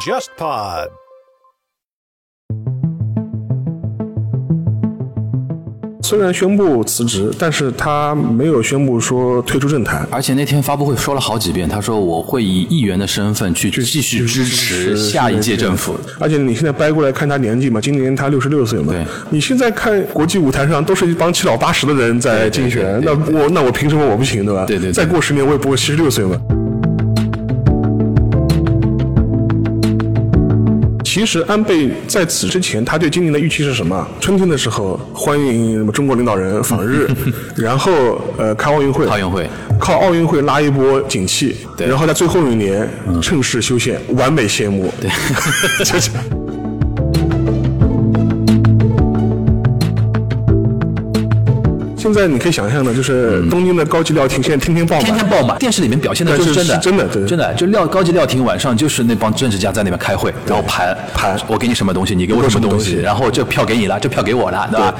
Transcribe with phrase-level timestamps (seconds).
[0.00, 0.90] JustPod。
[6.10, 10.04] 虽然宣布辞职，但是他没有宣布说退出政坛。
[10.10, 15.94] 而且那天发布会说了好几遍，他说我会以议员的身份去继续支持下一届政府。
[16.18, 18.92] 而且你现在掰过来看他年纪嘛，今年他六十六岁嘛。
[18.92, 24.64] 对你现在看国际舞台上都是一帮七老八十的人在竞选，那我那我凭什么我不行对吧？
[24.66, 26.36] 对对对再过十年我也不会七十六岁嘛。
[31.12, 34.06] 其实安倍在此之前，他对今年的预期是什么？
[34.20, 37.10] 春天的时候欢迎什么中国领导人访日，
[37.58, 37.90] 然后
[38.38, 42.88] 呃开奥运会，奥运会靠奥运会拉一波景气，对然后在最后一年
[43.20, 44.88] 趁势修宪，完美谢幕。
[45.00, 45.10] 对，
[45.84, 46.10] 就是。
[52.12, 64.94] 现在你可以想象的，就是东京的高级料亭现在天天爆满，天天爆满，电视里面表现的就是真的，是是真的对真的就料高级料亭晚上就是那帮政治家在那边开会，然后盘盘我给你什么东西，你给我什么东西，然后这票给你了，这票给我了，对吧？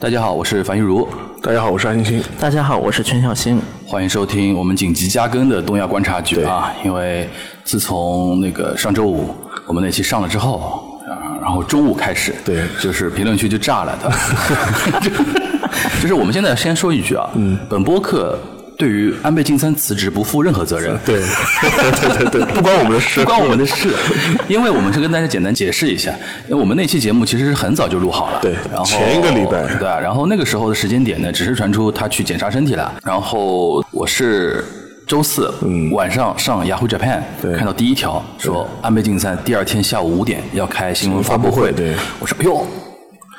[0.00, 1.06] 大家好，我是樊玉茹，
[1.42, 2.22] 大家好，我是安欣欣。
[2.40, 3.60] 大家好，我是全小新。
[3.86, 6.72] 欢迎收听我们紧急加更的东亚观察局啊！
[6.84, 7.28] 因为
[7.68, 9.28] 自从那个上周五
[9.66, 12.62] 我们那期上了之后，啊，然后中午开始，对。
[12.80, 14.10] 就是评论区就炸了的。
[16.00, 18.38] 就是我们现在先说一句啊，嗯，本播客
[18.78, 23.94] 对于安倍晋三辞职不负任何责任，对，对对对， 不关我们的事，不关我们的事，
[24.48, 26.10] 因为我们是跟大家简单解释一下，
[26.48, 29.66] 因为我们那期节目其实是很早就录好了，对然后前一个礼拜。
[29.66, 34.64] 对吧，然后那个时候的时间点呢，只是传出他去检查身体了，然后我是。
[35.08, 35.50] 周四、
[35.90, 37.54] 晚上上 Yahoo Japan 嗯对。
[37.54, 41.72] 看到第一条说安倍晋三第二天下午五点要开新闻发布会，发布会。
[41.72, 41.94] 对。
[42.20, 42.66] 我说哟，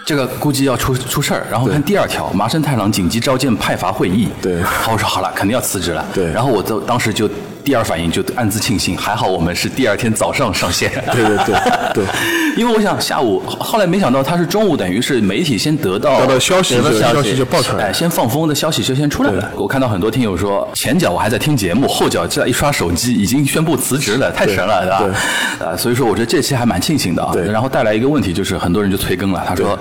[0.04, 1.46] 这个估计要出出事儿。
[1.52, 4.30] 然后看第二条，麻生太郎紧急召见派阀会议。
[4.42, 4.64] 对。
[4.64, 6.04] 好，我说好了，肯定要辞职了。
[6.12, 6.32] 对。
[6.34, 7.30] 然后我就当时就
[7.70, 10.92] 第二反应就暗自庆幸，还好我们是第二天早上上线。
[11.12, 11.56] 对对对
[11.94, 12.04] 对，
[12.58, 19.52] 因为我想下午，后来没想到他是中午，等于是媒体先得到得到消息就得到消息就爆出来哎，先放风的消息就先出来了。
[19.56, 25.70] 我看到很多听友说，前脚我还在听节目，后脚这样一刷手机，已经宣布辞职了，太神了，对吧？
[25.70, 27.30] 啊，所以说我觉得这期还蛮庆幸的啊。
[27.34, 29.78] 对然后带来一个问题就是，很多人就催更了，他说。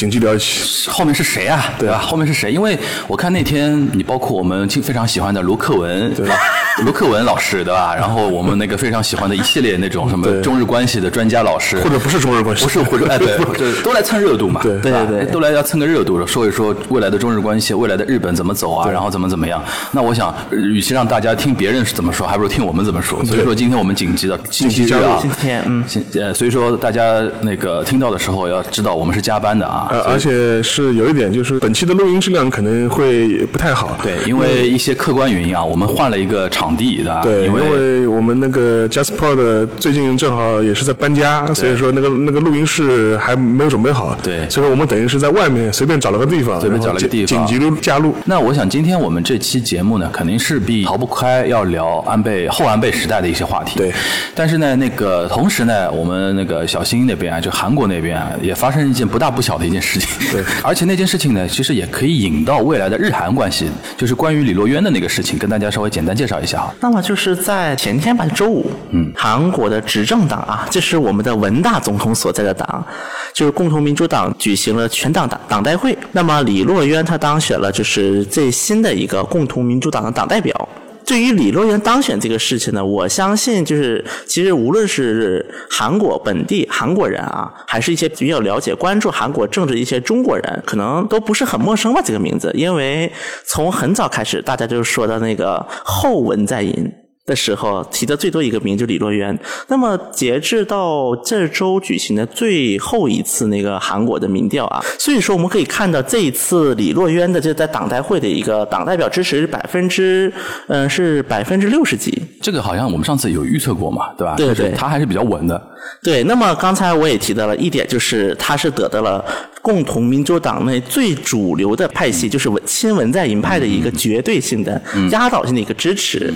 [0.00, 1.74] 紧急聊起，后面是谁啊？
[1.78, 1.98] 对吧？
[1.98, 2.50] 后面是谁？
[2.50, 6.34] 因为我看那天你包括我们非常喜欢的卢克文，对吧？
[6.86, 7.94] 卢克文老师，对吧？
[7.94, 19.62] 然后我们那个非常喜欢的一系列那种什么中日关系的专家老师，或者不是中日关系，不是或者哎对，对 都来蹭热度嘛，对吧对对对都来要蹭个热度，说一说未来的中日关系，未来的日本怎么走啊，然后怎么怎么样。
[19.92, 23.22] 那我想，呃与其让大家听别人是怎么说，还不如听我们怎么说。
[23.26, 29.88] 所以说，今天我们紧急的星期日啊，今天嗯，今呃，所以说大家那个听到的时候要知道，我们是加班的啊。
[29.90, 33.98] 呃，而且是有一点，就是本期的录音质量可能会不太好。
[34.02, 37.20] 对，因为一些客观原因啊，我们换了一个场地，对吧？
[37.22, 44.16] 对，因因为为我们那个 JustPod 最近正好也是在搬家，所以说那个那个录音室还没有准备好。
[44.22, 48.14] 对所以说我们等于是在外面随便找了个地方，随便找了个地方紧紧急录加录。
[48.24, 53.78] 那我想今天我们这期节目呢，肯定是必逃不开要聊安倍后安倍时代的一些话题。
[53.78, 53.92] 对。
[54.34, 60.08] 但是呢，那个同时呢，我们那个小新那边啊，就韩国那边啊，也发生一件不大不小的一件事情。
[60.30, 60.44] 对。
[60.62, 66.74] 而且那件事情呢，其实也可以引到未来的日韩关系，就是关于李洛渊的那个事情，跟大家稍微简单介绍一下哈。
[66.80, 72.84] 那么就是在前天吧，周五，嗯，韩国的执政党啊，这是我们的文大总统所在的党，
[73.32, 75.96] 就是共同民主党举行了全党党党代会。
[76.12, 80.68] 那么李洛渊他当选了，就是最新的一个共同民主党的党代表。
[81.10, 93.10] 对于李洛渊当选这个事情呢，我相信就是其实无论是韩国本地韩国人啊，还是一些比较了解关注韩国政治一些中国人，可能都不是很陌生吧这个名字，因为
[93.44, 96.88] 从很早开始，大家就说到那个后文在寅。
[97.30, 99.38] 的时候提的最多一个名就是李洛渊。
[99.68, 110.32] 那么截至到这周举行的最后一次那个韩国的民调啊，所以说我们可以看到这一次李洛渊的这在党代会的一个党代表支持是百分之
[110.66, 112.10] 嗯是百分之六十几。
[112.42, 114.34] 这个好像我们上次有预测过嘛，对吧？
[114.36, 115.70] 对对他还是比较稳的。
[116.02, 119.24] 对，那么刚才我也提到了一点，就是他是得到了
[119.60, 126.32] 共同民主党内最主流的派系，就是文亲文在寅派的一个绝对性的、压倒性的一个支持。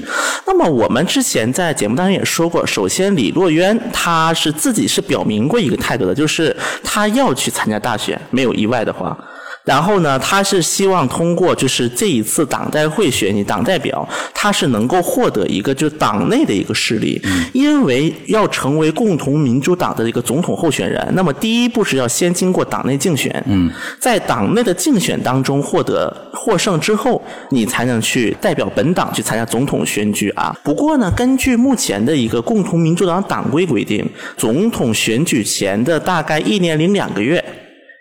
[0.47, 9.17] 那么我我们之前在节目当中也说过，首先李洛渊他是自己是表明过一个态度的，就是他要去参加大选，没有意外的话。
[9.65, 17.19] 然后呢，他是希望通过就是这一次党代会选举党代表，他是能够获得一个就党内的一个势力，
[17.55, 23.43] 因为要成为共同民主党的一个总统候选人，那么第一步是要先经过党内竞选，
[23.99, 30.55] 在党内的竞选当中获得获胜之后，你才能去代表本党去参加总统选举啊。
[30.63, 34.07] 不过呢，根据目前的一个共同民主党党规规定，
[34.37, 37.43] 总统选举前的大概一年零两个月。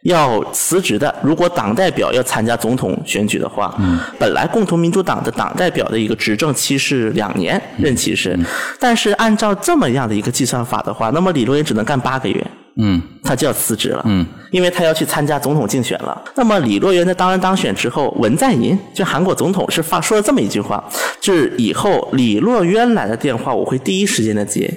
[0.03, 3.73] 要辞职的，如果党代表要参加总统选举的话，
[4.19, 8.37] 本来共同民主党的党代表的一个执政期是两年任期是，
[8.79, 12.45] 但是按照这么样的一个计算法的话，那么李洛言只能干八个月。
[12.75, 16.19] 嗯，他就要辞职了，嗯，因为他要去参加总统竞选了。
[16.35, 20.83] 那么李洛渊在当然当选之后，文在寅就韩国总统是发说了这么一句话，
[21.21, 24.67] 就是以后李洛渊来的电话，我会第一时间的接。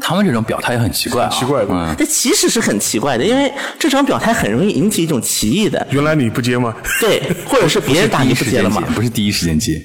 [0.00, 1.68] 他们这种表态也很奇怪啊，奇怪的。
[1.70, 5.86] 嗯，这其实是很奇怪的，因为这种表态很容易引起一种歧义的。
[5.90, 6.74] 原来你不接吗？
[7.00, 8.82] 对，或者是别人打你不接了吗？
[8.94, 9.80] 不是第一时间接。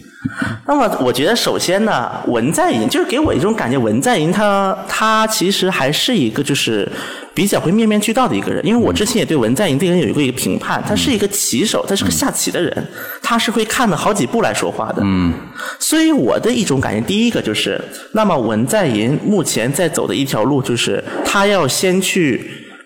[0.65, 6.91] 那么我觉得，首先呢，文在寅就是给我一种感觉，文在寅他他其实还是一个就是
[7.35, 8.65] 比较会面面俱到的一个人。
[8.65, 12.87] 因为我之前也对文在寅这个人有一个一个评判，他是一个棋手，他是个下棋的人，
[13.21, 15.03] 他是会看了好几步来说话的。
[15.03, 15.31] 嗯，
[15.77, 17.79] 所以我的一种感觉，第一个就是，
[18.13, 22.41] 那么文在寅目前在走的一条路，就是他要先去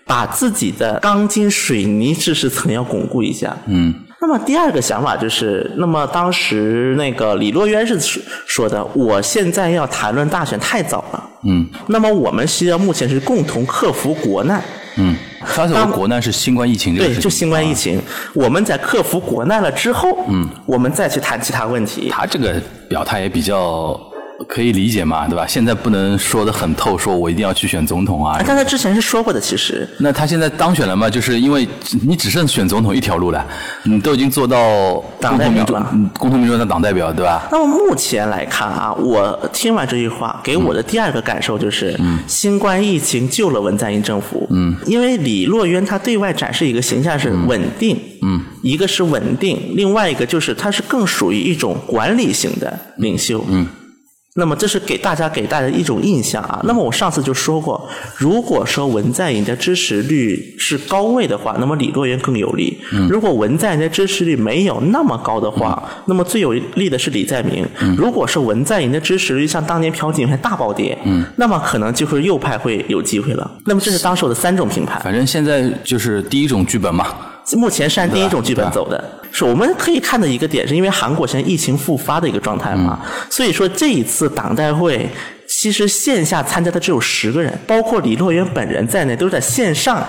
[0.06, 3.56] 把自己的钢筋水泥知识层要巩固一下。
[3.66, 3.94] 嗯。
[4.22, 7.98] 那么第二个想法就是，那么当时那个李洛渊是
[8.46, 11.30] 说的，我现在要谈论大选太早了。
[11.44, 11.66] 嗯。
[11.86, 14.62] 那么我们需要目前是共同克服国难。
[14.96, 15.16] 嗯。
[15.40, 17.98] 他说国难是新冠疫情这个对，就新冠疫情。
[18.34, 22.10] 我们在克服国难了之后，嗯，我们再去谈其他问题。
[22.10, 23.98] 他这个表态也比较。
[24.48, 25.46] 可以理解嘛，对吧？
[25.46, 28.42] 现在不能说的很透，说我一定要去选总统啊。
[28.46, 29.88] 但他之前是说过的，其实。
[29.98, 31.08] 那他现在当选了嘛？
[31.10, 31.68] 就是因为
[32.06, 33.46] 你只剩选总统一条路了，
[33.84, 37.46] 你都已经做到党代表了，共同民主党党代表，对吧？
[37.52, 44.46] 那么目前来看啊，我听完这句话，给我的第二个感受就是，嗯新冠疫情救了文在寅政府。
[44.50, 44.74] 嗯。
[44.86, 53.66] 因为李洛渊他对外展示一个形象是稳定，嗯，一个是稳定，另外一个就是他是更属于一种管理型的领袖，嗯。
[54.34, 56.60] 那么这是给大家给大家一种印象啊。
[56.64, 62.78] 那么我上次就说过，如果说文在寅的支持率是高位的话，那么李洛渊更有利。
[63.08, 67.66] 如果文在寅的支持率没有那么高的话，那么最有利的是李在明。
[67.96, 70.96] 如果是文在寅的支持率像当年朴槿惠大暴跌，
[71.36, 73.50] 那么可能就是右派会有机会了。
[73.66, 75.00] 那么这是当时我的三种评判。
[75.02, 77.06] 反正现在就是第一种剧本嘛。
[77.56, 79.02] 目前是按第一种剧本走的，
[79.32, 85.08] 是我们可以看的一个点，是因为韩国现在疫情复发的一个状态嘛，所以说这一次党代会
[85.48, 90.06] 其实线下参加的只有十个人，包括李洛渊本人在内，都是在线上。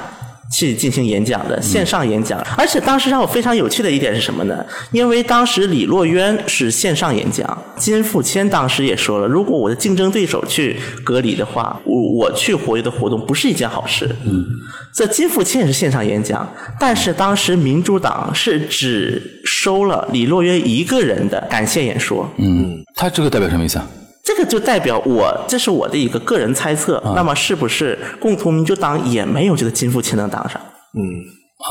[0.52, 4.66] 去进行演讲的线上演讲，而且当时让我非常有趣的一点是什么呢？
[4.92, 14.10] 因为当时李洛渊是线上演讲，金富谦当时也说了，如果我的竞争对手去隔离的话，我我去活跃的活动不是一件好事。
[14.26, 14.46] 嗯，
[14.94, 16.48] 这金富谦也是线上演讲，
[16.80, 22.30] 但是当时民主党是只收了李洛渊一个人的感谢演说。
[22.38, 23.88] 嗯，他这个代表什么意思啊？
[24.24, 27.02] 这个就代表我，这是我的一个个人猜测。
[27.16, 30.62] 那么，是不是共同民主党也没有这个金富谦能当上？
[30.94, 31.02] 嗯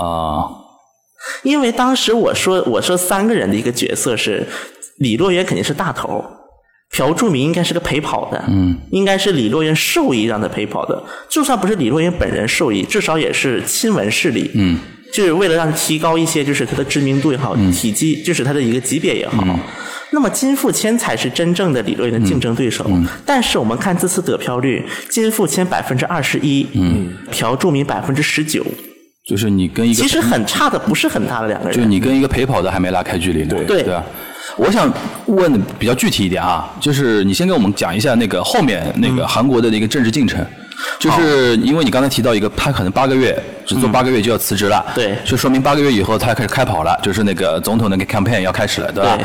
[0.02, 0.48] 啊，
[1.42, 4.46] 因为当时我说我说三个人的一个角色是
[4.98, 6.24] 李洛渊肯定是大头，
[6.90, 11.02] 朴柱明应该是个陪跑的，嗯，应该是李洛渊授意让他陪跑的。
[11.28, 14.78] 就算不是李洛渊本人授意，至少也是亲闻势力，嗯，
[15.12, 19.44] 就是为了让提高一些，就是他的知名度也好，体积就是他的一个级别也好。
[20.12, 22.90] 那么金富谦才是真正的理论的竞争对手，
[23.24, 26.66] 但是我们看这次得票率，金富谦百分之二十一，
[27.30, 28.64] 朴柱明百分之十九，
[29.26, 34.04] 就是你跟一个其实很差的不是很大的两个人，就你跟一个陪跑的还没拉开距离呢，对对吧？
[34.56, 34.92] 我想
[35.26, 40.44] 问比较具体一点啊，就是你先跟我们讲一下那个后面那个韩国的那个政治进程。
[41.00, 49.18] 就是因为你刚才提到一个，他可能八个月只做八个月就要辞职了，对，就说明八个月以后他要开始开跑了，就是那个总统那个 campaign 要开始了，对吧？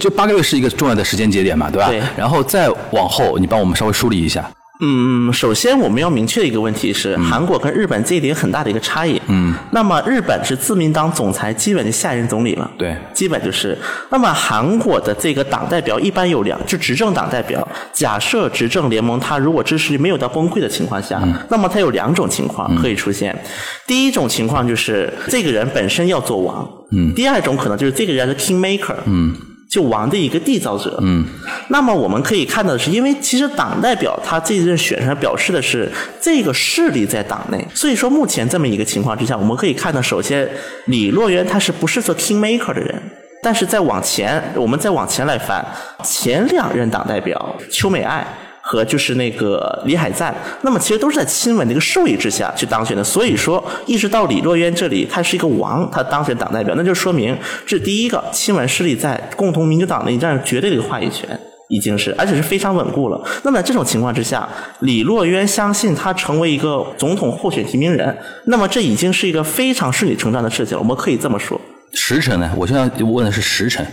[0.00, 1.88] 就八个月是一个重要的时间节点嘛，对吧？
[1.88, 2.02] 对。
[2.16, 4.50] 然后再往后，你帮我们稍微梳理一下。
[4.80, 9.20] 嗯，首先我们要明确的一个问题是，韩国跟日本这一点很大的一个差异。
[9.28, 13.76] 嗯，那么日本是自民党总裁基本就下任总理了，对，基本就是。
[14.10, 17.66] 那么韩国的这个党代表一般有两，就执政党代表。
[17.92, 23.38] 假设执政联盟他如果支持率没有到崩溃的情况下，那么他有两种情况可以出现。
[23.86, 26.66] 第一种情况就是这个人本身要做王。
[26.92, 27.12] 嗯。
[27.14, 28.96] 第二种可能就是这个人是 king maker。
[29.04, 29.36] 嗯。
[29.70, 30.98] 就王的一个缔造者。
[31.00, 31.24] 嗯，
[31.68, 40.48] 那么我们可以看到的是，因为其实党代表他这一任选上表示的是这个势力在党内，所以说目前这么一个情况之下，我们可以看到，首先
[40.86, 43.00] 李洛渊他是不是做 king maker 的人？
[43.42, 45.64] 但是再往前，我们再往前来翻，
[46.04, 48.26] 前两任党代表邱美爱。
[48.70, 53.02] 和就是那个李海赞，那么其实都是在亲吻的一个授意之下去当选的。
[53.02, 57.36] 所以说，一直到李洛渊这里，他是一个王，他当选党代表，那就说明
[57.66, 61.36] 这第一个亲吻势力在共同民主党内占绝对的一个话语权，
[61.68, 63.20] 已经是而且是非常稳固了。
[63.42, 64.48] 那么在这种情况之下，
[64.78, 70.80] 李洛渊相信他成为一个总统候选提名人，那么这已经是一个非常顺理成章的事情了。
[70.80, 71.60] 我们可以这么说。
[71.92, 72.48] 时辰呢？
[72.56, 73.84] 我现在问的是时辰。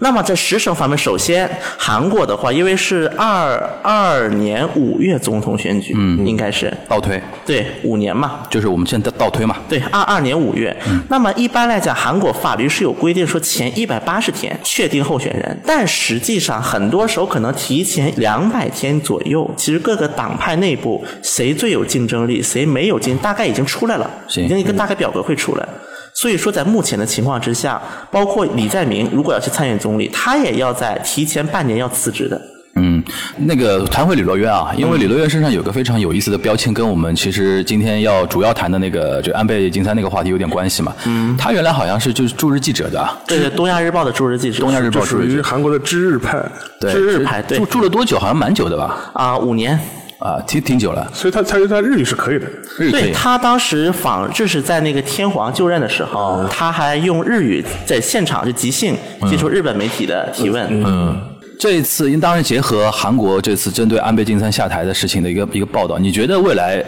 [0.00, 1.48] 那么在时程方面，首先
[1.78, 6.72] 韩国的话，因为是二二年五月总统选举，嗯，应该是。
[6.88, 10.76] 倒推，对，五年嘛，就是我们现在倒推嘛，对，二二年五月。
[11.08, 25.68] 那么一般来讲，韩国法律是有规定说前一百八十天确定候选人，但实际上很多时候可能提前两百天左右，其实各个党派内部谁最有竞争力，谁没有竞，大概已经出来了，已经一个大概表格会出来。
[26.14, 27.80] 所以说，在目前的情况之下，
[28.10, 32.40] 包括李在明如果要去参选总理，他也要在提前半年要辞职的。
[32.76, 33.02] 嗯，
[33.36, 40.92] 那个谈回李洛渊啊，因为李洛渊身上有个非常有意思的标签，跟我们其实今天要主要谈的那个就安倍晋三那个话题有点关系嘛。
[41.06, 46.44] 嗯，他原来好像是就是驻日记者的，对，东亚日报的驻日记者，东亚日报属于韩国的知日派，
[46.80, 48.18] 知日派，对，住住了多久？
[48.18, 49.10] 好像蛮久的吧？
[49.14, 49.78] 啊，五年。
[50.24, 52.46] 啊，挺挺久了，所以他他他日语是可以的，
[52.78, 53.02] 日语可以。
[53.02, 58.96] 对他当时访，就是在那个天皇就任的时候，他还用日语在现场就即兴
[59.28, 60.66] 接受日本媒体的提问。
[60.70, 61.20] 嗯，
[61.60, 66.82] 这一次，因当然结合韩国这次针对安倍晋三下台的事情的一个一个报道，你觉得未来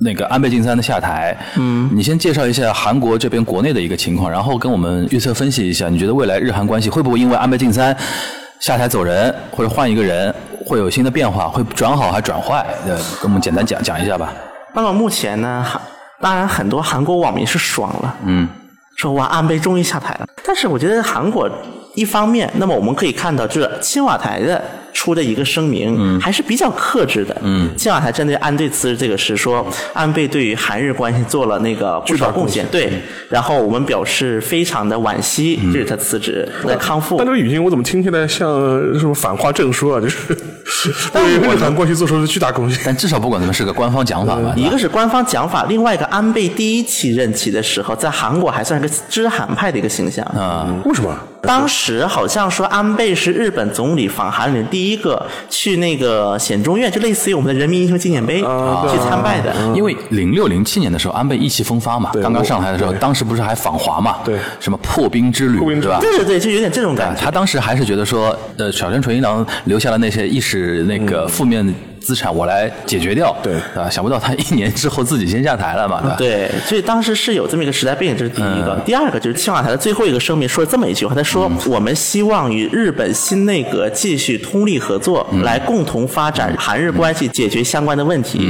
[0.00, 7.96] 那个安倍晋三的下台，嗯，你先介绍一下韩国这边国内的一个情况，然后跟我们预测分析一下，你觉得未来日韩关系会不会因为安倍晋三
[8.60, 10.34] 下台走人，或者换一个人？
[10.64, 12.66] 会有新的变化，会转好还转坏？
[12.86, 14.32] 呃，跟我们简单讲讲一下吧。
[14.74, 15.64] 那么目前呢，
[16.20, 18.48] 当然很多韩国网民是爽了，嗯，
[18.96, 20.26] 说哇，安倍终于下台了。
[20.44, 21.50] 但是我觉得韩国
[21.94, 24.62] 一方面，那么我们可以看到，就是青瓦台的。
[24.96, 27.36] 出的一个声明嗯还是比较克制的。
[27.42, 32.64] 嗯，青瓦台针对安倍辞职这个事说，安倍对于韩日关系做了那个不少贡献。
[32.68, 37.16] 对，然后我们表示非常的惋惜，这是他辞职在康复。
[37.16, 38.48] 但这个语境我怎么听起来像
[38.96, 40.00] 什么反话证书啊？
[40.00, 40.32] 就是
[41.12, 42.80] 对日韩关系做出了巨大贡献。
[42.84, 44.52] 但至少不管怎么是个官方讲法吧。
[44.56, 50.24] 一个是官方讲法，另外一个安倍第一期任期的时候，在韩国还算是个知韩派的一个形象。
[50.26, 51.16] 啊，为什么？
[51.46, 59.54] 当时好像说安倍是日本总理访韩的第一个去那个显忠院，就类似于我们的人民英雄纪念碑去参拜的。
[59.74, 64.16] 因为零六零七年的时候，安倍意气风发嘛，刚刚上台的时候，当时不是还访华嘛？
[64.24, 65.98] 对，什么破冰之旅，对吧？
[66.00, 67.20] 对对对，就有点这种感觉。
[67.20, 71.74] 他当时还是觉得说，呃，小泉纯一郎留下了那些意识那个负面。
[72.04, 76.16] 资产我来解决掉，对啊，想不到他一年之后自己先下台了嘛，对吧？
[76.18, 78.78] 对，所以当时是有这么一个时代背景，这是第一个。
[78.84, 88.46] 第二个就是青瓦台的最后一个声明说了这么一句话，他说：“我们希望与日本新内阁继续通力合作，来共同发展韩日关系，解决相关的问题。”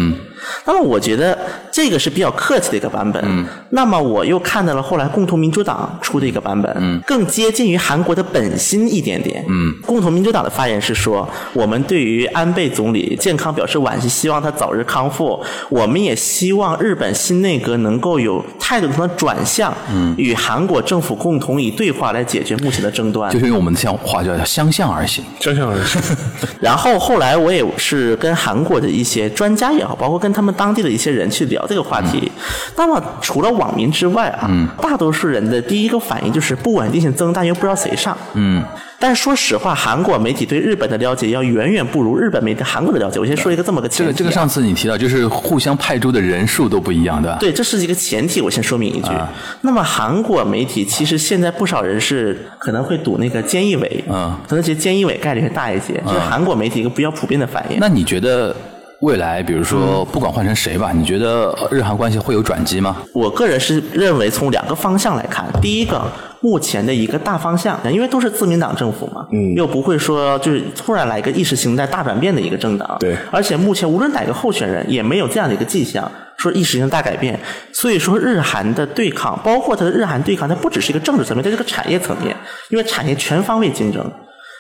[0.64, 1.36] 那么我觉得
[1.70, 3.22] 这个是比较客气的一个版本。
[3.26, 3.46] 嗯。
[3.70, 9.44] 那么我又看到了后来共同民主党出的一个版本，嗯，更接近于韩国的本心一点点。
[9.48, 9.74] 嗯。
[9.84, 15.42] 共同民主党的发言是说，我们对于安倍总理健康表示惋惜，希望他早日康复。
[15.68, 23.30] 我们也希望日本新内阁能够有态度上的转向，嗯，与韩国政府共同以对话来解决目前的争端。
[23.32, 26.00] 就是用我们的像话叫相向而行，相向而行。
[26.60, 32.30] 然后后来我也是跟韩国的一些专家也好，包括跟他们当地的一些人去聊这个话题，
[32.76, 34.50] 那么除了网民之外啊，
[34.82, 38.16] 大多数人的第一个反应就是不稳定性增大，又不知道谁上。
[38.34, 38.62] 嗯，
[38.98, 43.20] 但是说实话，韩国媒体对日本的了解要远远不如日本媒体韩国的了解。
[43.20, 44.12] 我先说一个这么个前提。
[44.12, 47.36] 这个这个上次你提到，就是互相派出的人数都不一样，对吧？
[47.38, 48.40] 对，这是一个前提。
[48.40, 49.10] 我先说明一句，
[49.60, 57.78] 那么韩国媒体其实现在不少人是可能会赌那个菅义伟，嗯，可能觉得菅义伟概率会大一些，就是韩国媒体一个比较普遍的反应。
[57.78, 58.54] 那你觉得？
[59.04, 62.96] 未来，比如说，不管换成谁吧，你觉得日韩关系会有转机吗？
[63.12, 66.02] 我个人是认为，从两个方向来看，第一个，
[66.40, 77.38] 目前的一个大方向，因为都是自民党政府嘛，嗯，又不会说就是突然来一个意识形态大转变的一个政党，对，而且目前无论哪个候选人也没有这样的一个迹象，说意识形态大改变，
[77.74, 82.34] 所以说日韩的对抗，包括它的日韩对抗，它不只是一个政治层面，它是个产业层面，
[82.70, 84.10] 因为产业全方位竞争。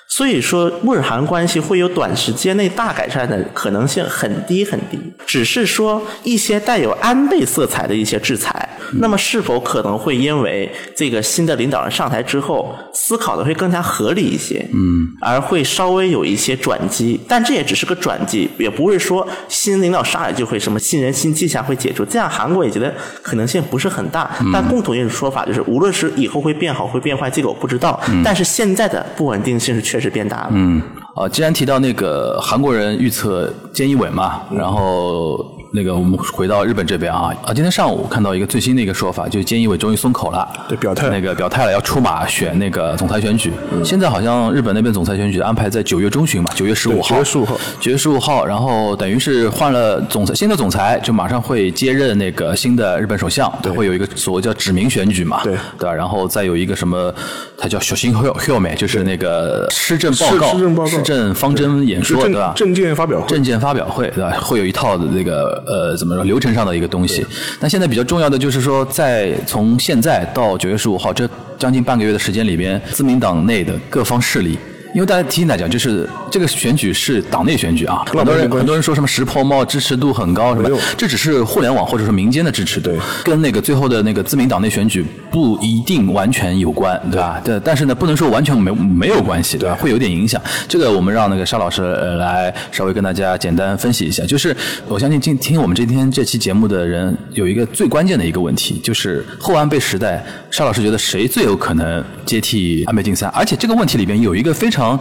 [0.06, 4.98] 所以说，日韩关系会有短时间内大改善的可能性很低很低。
[5.26, 14.66] 只是说一些带有安倍色彩的一些制裁，那么是否可能会因为这个新的领导人上台之后，思考的会更加合理一些？
[14.72, 22.04] 嗯，而会稍微有一些转机，但这也只是个转机，也不会说新领导上来就会什么新人新气象会解除。
[22.04, 24.30] 这样韩国也觉得可能性不是很大。
[24.52, 28.00] 但共同一种说法就是，无论是以后会变好会变坏，这个我不知道。
[28.24, 30.48] 但是现在的不稳定性是确实变大了。
[30.52, 30.82] 嗯，
[31.14, 35.53] 啊，既然提到那个韩国人预测菅义伟嘛，然后。
[35.76, 37.52] 那个，我们回到日本这边啊啊！
[37.52, 43.52] 今天上午看到一个最新的一个说法，就是菅义伟终于松口了，对，表态那个表态了，要出马选那个总裁选举。
[43.84, 47.08] 现在好像日本那边总裁选举安排在九月中旬嘛，九月十五号。
[47.08, 47.56] 九月十五号。
[47.80, 55.92] 九月十五号，然后等于是换了总裁，新的总裁就马上会接任那个新的日本首相，对，会有一个所谓叫指名选举嘛，对，对吧？
[55.92, 57.12] 然后再有一个什么，
[57.58, 62.52] 他叫小新 Hill 美，就是那个施政报告、施政报告、施政方针演说，对吧？
[62.54, 64.30] 证件发表会、证件发表会，对吧？
[64.40, 66.54] 会有一套的那个呃，怎么说流程？
[66.54, 67.26] 上的一个东西，
[67.58, 71.28] 那现在比较重要的就是说，在从现在到九月十五号这
[71.58, 74.56] 将近半个月的时间里边，自民党内的各方势力。
[74.94, 87.40] 因为大家提醒大家，就是这个选举是党内选举啊，很多人很多人说什么石破茂支持度很高什么，这只是互联网或者说民间的支持，对，跟那个最后的那个自民党内选举不一定完全有关，对吧？
[87.44, 89.74] 对，但是呢，不能说完全没没有关系，对吧？
[89.74, 90.40] 会有点影响。
[90.68, 94.24] 这个我们让那个沙老师来稍微跟大家简单分析一下。
[94.24, 100.24] 就是我相信今听我们今天这期节目的人有一个最关键的一个问题，就是后安倍时代，
[100.54, 103.28] 沙老师觉得谁最有可能接替安倍晋三？
[103.30, 104.96] 而且这个问题里边有一个非常。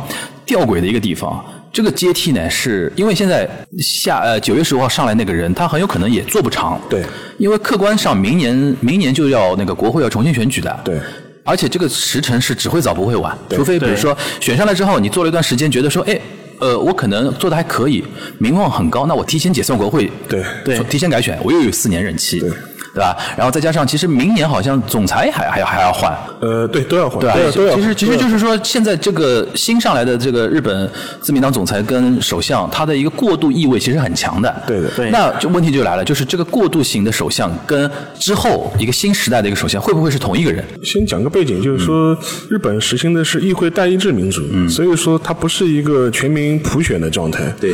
[0.46, 1.42] 吊诡的一个地方，
[1.72, 6.78] 这个接替呢，是因为现在下呃九月十五号上来那个人，他很有可能也做不长。
[6.90, 7.02] 对，
[7.38, 10.80] 因为客观上明年明年就要那个国会要重新选举的。
[10.84, 11.00] 对，
[11.46, 16.20] 而且这个时辰是只会早不会晚，除非比如说选上来之后，你做了一段时间，觉得说，哎，
[16.60, 18.04] 呃，我可能做的还可以，
[18.38, 22.42] 名望很高，那我提前解散国会，对对，提前改选，我又有四年任期。
[22.42, 22.50] 对。
[22.50, 22.58] 对
[23.00, 23.18] 吧？
[23.38, 26.16] 然后再加上，其实明年好像总裁还还要还要换。
[26.42, 27.20] 呃，对，都要换。
[27.20, 27.76] 对，都要。
[27.76, 30.90] 其实其实就是说，现在这个新上来的这个日本
[31.22, 34.64] 自民党总裁跟首相，他的一个过渡意味其实很强的。
[34.68, 34.90] 对的。
[34.96, 35.10] 对。
[35.10, 40.64] 那就问题就来了，就是这个过渡型的首相跟之后一个新时代的一个首相，会不会是同一个人？
[40.84, 42.18] 先讲个背景，就是说
[42.50, 47.52] 日本实行的是议会代议制民主，所以说它不是一个全民普选的状态。
[47.60, 47.74] 对。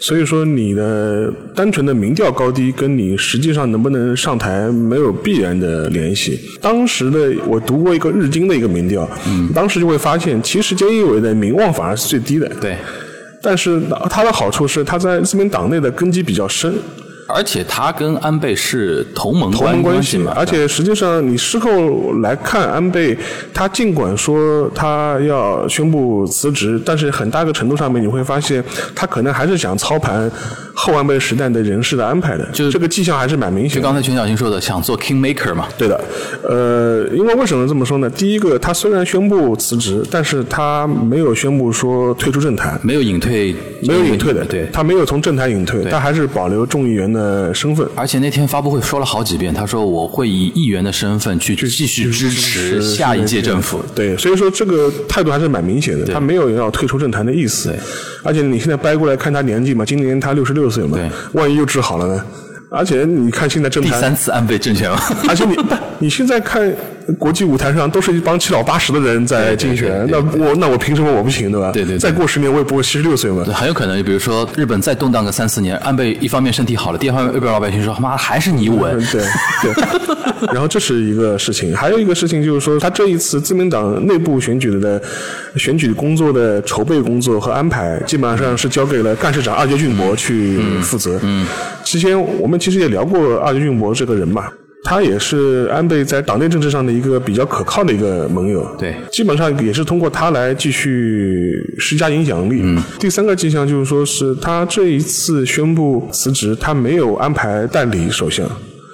[0.00, 6.40] 所以说，你的单纯的民调高低，跟你实际上能不能上台没有必然的联系。
[6.60, 9.08] 当时的我读过一个日经的一个民调，
[9.54, 12.48] 当时就会发现，其实菅义伟的名望反而是最低的。
[12.60, 12.76] 对，
[13.42, 16.72] 但是他的好处是他在自民党内的根基比较深。
[17.34, 21.70] 而且他跟安倍是同盟同盟关系嘛，而且实际上你事后
[22.22, 23.16] 来看，安倍
[23.54, 28.62] 他尽管说他要宣布辞职，但是很大个程度上面你会发现，
[28.94, 30.30] 他可能还是想操盘
[30.80, 33.76] 后半辈时代的人事的安排的，就是这个迹象还是蛮明显。
[33.76, 35.68] 就刚才全小新说的，想做 king maker 嘛。
[35.78, 36.00] 对的，
[36.42, 38.10] 呃，因为为什么这么说呢？
[38.10, 47.20] 第一个，他虽然宣布辞职，但是他没有宣布说退出政坛，没有隐退，没有隐退的，对，他没有从政坛隐退，他还是保留众议员的。
[47.30, 53.84] 呃，身份，而且那天发布会说了好几遍，他说我会以议员的身份去继续支持下一届政府。
[53.94, 57.68] 对，所以说这个态度还是蛮明显的，他没有要退出政坛的意思。
[57.68, 57.78] 对，
[58.24, 62.24] 而且你现在掰过来看他年纪嘛，今年他六十六对，万一又治好了呢？
[62.72, 64.88] 而且你看现在政坛第三次安倍政权，
[65.28, 65.56] 而且你
[66.00, 66.74] 你现在看。
[67.18, 71.72] 国际舞台上都是一帮七老八十的人在竞选，那我那我凭什么我不行对吧？
[71.72, 73.42] 对对，再过十年我也不会七十六岁嘛。
[73.52, 78.96] 很有可能，比如说日本再动荡个三四年，安倍一方面身体好了，第二方面日本老百姓说妈还是你稳。
[79.10, 79.24] 对
[79.62, 79.74] 对。
[80.54, 85.02] 然后这是一个事情，还有一个事情就是说，他这一次自民党内部选举的
[85.56, 91.18] 选举工作的筹备工作和安排，基本上是交给了干事长二阶俊博去负责。
[91.24, 91.44] 嗯。
[91.82, 94.44] 之前我们其实也聊过二阶俊博这个人嘛。
[94.82, 102.60] 他也是安倍在党内政治上的一个比较可靠的一个盟友，对，基本上也是通过他来继续施加影响力。
[102.62, 108.50] 嗯，第三个迹象就是说是他这一次宣布辞职，他没有安排代理首相。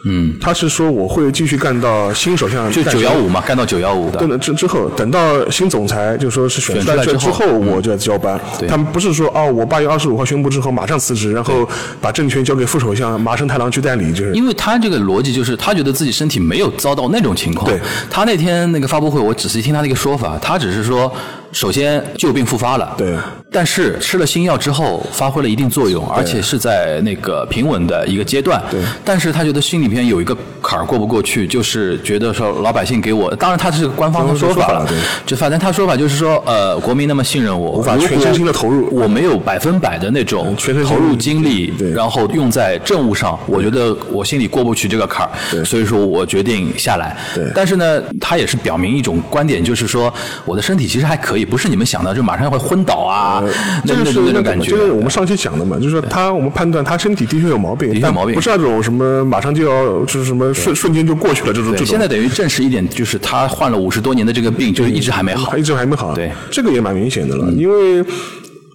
[0.09, 4.19] 嗯，他是说我会继续干到新首相就九幺五嘛，干到九幺五的。
[4.21, 8.41] 等之之后，等到新总裁就说是选出来之后，我就要交班。
[8.69, 11.69] 他们不是说哦，我八月二十五号宣布之后马上辞职，然后
[12.01, 14.33] 把政权交给副首相麻生太郎去代理，就是。
[14.33, 17.67] 因为他这个逻辑就是，他觉得自己身体没有遭到那种情况。
[17.69, 17.81] 对。
[18.09, 21.13] 他那天那个发布会，我仔细听他那个说法，他只是说。
[21.57, 23.17] 首先旧病复发了，对，
[23.51, 28.79] 但是吃了新药之后发挥了一定作用，而且是在那个平稳的一个阶段，对。
[29.03, 40.55] 但是他觉得心里边有一个坎儿过不过去，就是觉得说老百姓给我，当然他是官方的说法了对，就反正他说法就是说，呃，国民那么信任我，无法全身心的投入我没有百分百的那种
[40.87, 41.91] 投入精力，对。
[41.93, 47.17] 然后用在政务上，我觉得我心里过不去这个坎儿，所以说我决定下来。
[47.35, 47.51] 对。
[47.55, 50.13] 但是呢，他也是表明一种观点，就是说
[50.45, 53.43] 我的身体其实还可以，不是你们想的就马上会昏倒啊，
[53.87, 54.71] 这个是那个种感觉。
[54.71, 65.57] 就是我们上期讲的嘛，就是说他我们判断他身体的确有毛病，的确有毛病不是那种什么马上就要就是什么瞬瞬间就过去了这种现在等于证实一点，就是他患了五十多年的这个病，就是一直还没好。
[65.57, 66.15] 一直还没好。
[66.15, 68.05] 对，这个也蛮明显的了，因为。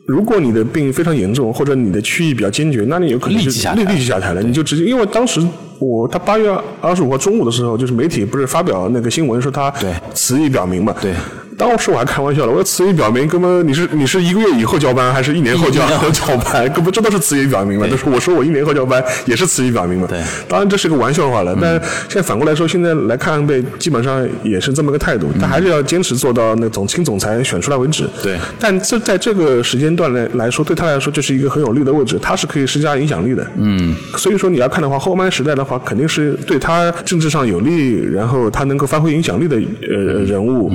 [0.07, 4.41] 如果你的病非常严重，或者你的区域比较坚决，那你有可能是立即下台立立即下台了。
[4.41, 5.39] 你就直接，因为当时
[5.79, 10.93] 我他八月二十五号中午的时候，就是媒体不是发表那个新闻说他对辞意表明嘛？
[10.99, 11.13] 对。
[11.61, 16.67] 当时我还开玩笑了，我说辞意表明，哥们你是你是一个月以后交班，还是一年后交 交班？
[16.73, 17.87] 根本这都是辞意表明嘛。
[17.87, 20.07] 就是我说我一年后交班，也是辞意表明嘛。
[20.09, 28.09] 对当然这是个玩笑话了，但现在反过来说，现在来看安倍基本上也是这么个态度，他还是要坚持做到那总亲总裁选出来为止。
[28.23, 33.45] 对但这在这个时间段来来说，对他来说这是一个很有利的位置，他是可以施加影响力的。
[33.57, 40.71] 嗯，所以说你要看的话，后半时代的话，肯定是对他政治上有利，然后他能够发挥影响力的呃人物。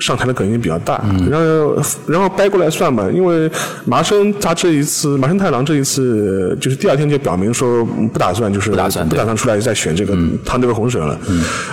[0.00, 3.50] 上台的可能性比较大，然后然后掰过来算吧，因为
[3.84, 11.18] 麻生他这一次麻生太郎这一次就是第二天就表明说嗯不打算就是不打算不打算出来再选这个汤这个洪水了。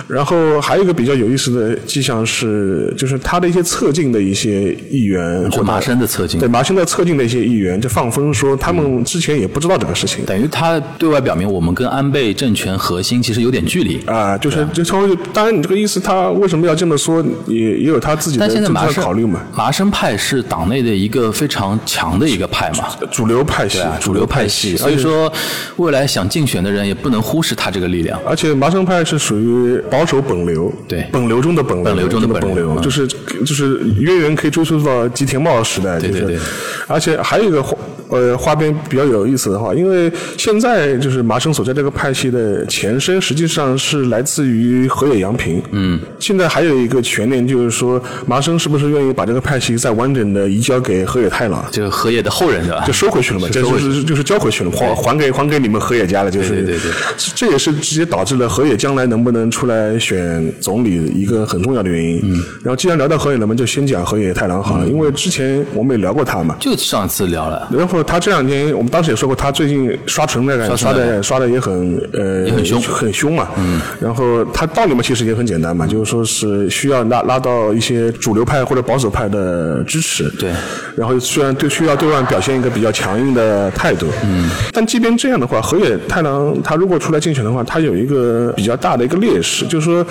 [0.08, 6.38] 然后还有一个比较有意思的迹象是，就是他的一些侧进的一些议员，就麻生的侧进。
[6.38, 10.24] 对麻生的侧进的一些议员就放风说，他们之前也不知道这个事情。
[10.24, 14.00] 等于他对外表明，我们跟安倍政权核心其实有点距离。
[14.06, 19.40] 啊，就是就稍微，当然你这个意思，他为什么要这么说，也也有他自己的但现在麻生考虑嘛。
[19.54, 24.76] 麻生派是党内的一个非常强的一个派嘛，主流派系啊，，主流派系。
[24.76, 25.32] 所以说，
[25.76, 28.20] 未来想竞选的人也不能忽视他这个力量。
[28.26, 36.40] 而且麻生派是属于保守本流，对本流中的本流，本流中的本本流嗯就是就是渊源可以追溯到吉田茂时代，就是对对对
[36.86, 37.76] 而且还有一个花
[38.12, 45.62] 呃花边比较有意思的话，因为现在就是麻生所在这个派系的前身，实际上是来自于河野洋平。
[45.72, 51.64] 嗯，现在还有一个悬念，就是说麻生是不是愿意把这个派系再完整的移交给河野太郎？
[51.72, 52.84] 就是河野的后人是吧？
[52.86, 62.20] 就收回去了嘛， 是就是就是交回去了，还还给还给你们河野家了，就是对对对这这也是直接导致了河野将来能不能出来选总理一个很重要的原因。
[62.22, 66.56] 嗯，然后既然聊到河野了嘛，就先讲河野太郎好了，因为之前我们也聊过他嘛。
[66.60, 72.80] 就上次聊了，然后他这两天，我们当时也说过，他最近刷存在感刷的刷的也很呃也很凶。
[72.82, 73.48] 很凶嘛。
[73.56, 73.80] 嗯。
[74.00, 80.28] 然后他道理嘛，其实也很简单嘛，就是说是需要拉拉到一些主流派或者保守派的支持。
[80.38, 80.50] 对。
[80.96, 90.04] 然后虽然对需要对外表现一个比较强硬的态度，嗯，但即便这样的话，河野太郎他如果出来竞选的话，他有一个比较大的一个劣势，就是说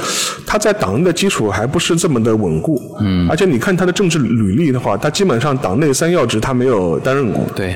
[0.46, 7.76] 他在党内的基础还不是这么的稳固，嗯，而且你看他的政治履历的话，他基本上党内三要职他没有担任过，对，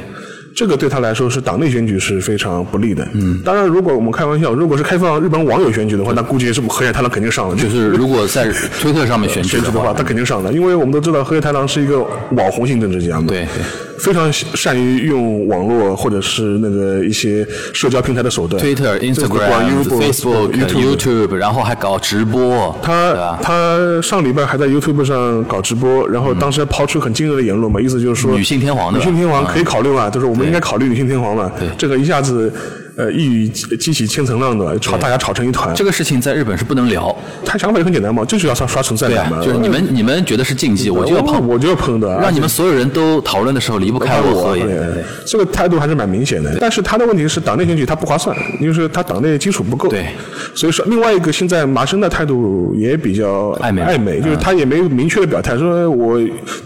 [0.55, 3.05] 这个对他来说是党内选举是非常不利的。
[3.13, 7.55] 嗯，当然，如果我们开玩笑，如果是开放日本网友选举的话，那估计是河野太郎肯定上了。
[7.57, 11.99] 就是如果在推特上面选举的话选举的话，，他肯定上了，因为我们都知道河野太郎是一个
[12.31, 13.63] 网红型政治家嘛，对对，
[13.99, 18.61] 非常善于用网络或者是那个一些社交平台的手段。
[18.61, 23.37] Twitter、Instagram、Facebook、YouTube，然后还搞直播，他？
[23.41, 31.51] 他上礼拜还在 YouTube 上搞直播，然后当时还抛出很惊人的言论嘛，意思就是说女性天皇对吧女性天皇可以考虑嘛，就是我们应该考虑女性天皇嘛。
[31.77, 32.51] 这个一下子
[32.95, 35.73] 呃一语激起千层浪的，吵大家吵成一团。
[35.75, 44.57] 这个事情在日本是不能聊，他想法也很简单嘛，就是要刷刷存在感嘛，，就是你们你们觉得是禁忌，我就要碰，我就要碰的，让你们所有人都讨论的时候离不开我
[45.25, 46.57] 这个态度还是蛮明显的。
[46.59, 49.89] 但是他的问题是党内选举他不划算，就是他党内基础不够。
[49.89, 50.07] 对，
[50.53, 56.19] 所以说另外一个现在麻生的态度也比较暧昧暧昧，就是他也没有明确的表态，说我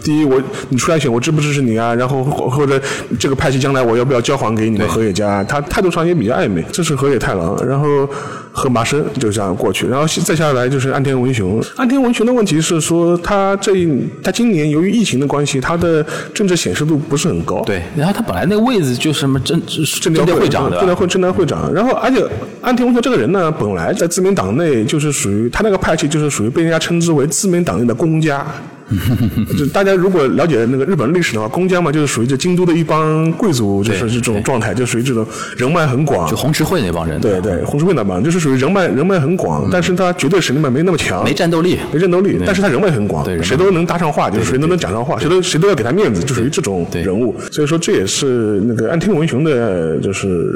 [0.04, 2.80] 第一我你出来选我支不支持你啊，然后或或者
[3.18, 6.64] 这个派系将来我要不要交还给你们河野家，他态度上也比较暧昧。
[6.70, 8.08] 这是河野太郎，然后
[8.52, 11.60] 和麻生就这样过去，然后再下来就是岸田文雄。
[11.76, 13.88] 岸田文雄的问题是说他这一
[14.22, 16.04] 他今年由于疫情的关系，他的
[16.34, 17.62] 政治显示度不是很高。
[17.62, 20.86] 对，然后他本来那个位置就是什么政政政会长对吧？
[20.86, 21.72] 政会政调会长。
[21.72, 22.22] 然后，而且
[22.60, 28.46] 岸田文雄这个人呢，本来在自民党内就是属于他那个派系，就是属于被人家称之为自民党内的公家。
[29.56, 35.24] 就大家如果了解那个日本历史的话，公家嘛，就是属于这京都的一帮贵族，就是这种状态，就属于这种
[35.56, 36.28] 人脉很广。
[36.28, 36.36] 就。
[36.40, 37.20] 红池会那帮人。
[37.20, 47.34] 对对，红十会那帮就是属于人脉人脉很广，但是他绝对实力嘛没那么强，没战斗力，没战斗力，但是他人脉很广谁都能搭上话，就是谁都能讲上话，谁都谁都要给他面子，就属于这种人物。
[47.52, 50.50] 所以说这也是那个安听文雄的就是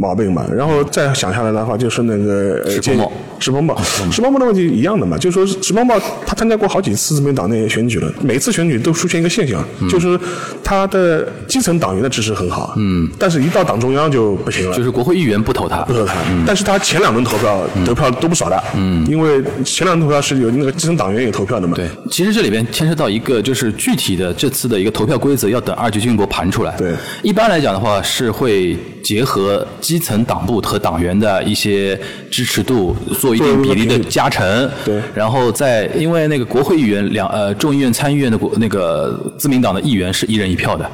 [0.00, 0.44] 毛病嘛。
[0.52, 3.76] 然后再想下来的话，就是那个呃石鹏茂石鹏茂，
[4.12, 9.88] 石鹏茂的问题一样的嘛，就是说石鹏茂他参加过好几次自民党内选举了，每次选举都出现一个现象，嗯。
[9.88, 10.18] 就是
[10.62, 15.78] 他的基层党员的支持很好，嗯，但是一到党中央就不行了，就是国会议员不投他。
[15.82, 15.94] 不。
[15.94, 16.14] 投他，
[16.46, 26.76] 但是他前两轮投票得票都不少的，嗯，因为前两轮投票是有那个基层党员也投票的嘛，对，其实这里边牵涉到一个，就是具体的这次的一个投票规则，要等二级军博盘出来。
[26.76, 26.94] 对。
[27.22, 31.98] 一般来讲的话，是会结合基层党部和党员的一些
[32.30, 34.70] 支持度，做一定比例的加成。
[34.84, 40.88] 对然后在因为那个国会议员两呃众议院、参议院的国那个自民党的议员是一人一票的。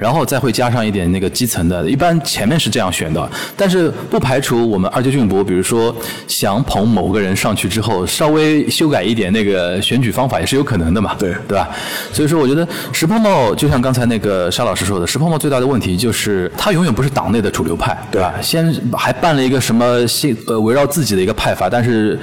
[0.00, 5.94] 然后再会加上一点那个基层的，一般前面是这样选的，但是不排除我们二阶俊博，比如说
[6.26, 11.68] 想捧某个人上去之后，稍微修改一点那个选举方法也是有可能的嘛，对对吧？
[12.14, 18.32] 所以说，我觉得石破茂就像刚才那个沙老师说的，石破茂最大的问题就是他永远不是党内的主流派，对吧？
[18.40, 22.18] 先还办了一个什么新呃围绕自己的一个派法，但是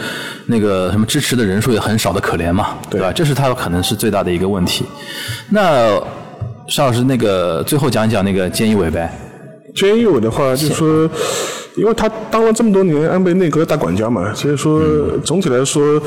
[0.48, 3.12] 那个什么支持的人数也很少的可怜嘛，对吧？
[3.14, 4.84] 这是他可能是最大的一个问题。
[5.50, 6.02] 那
[6.68, 9.12] 沙老师，那个最后讲一讲那个菅义伟呗。
[9.76, 11.10] 菅义伟的话，就是说，
[11.76, 14.82] 因为他当了这么多年安倍内阁大管家嘛，所以说
[15.24, 16.02] 总体来说，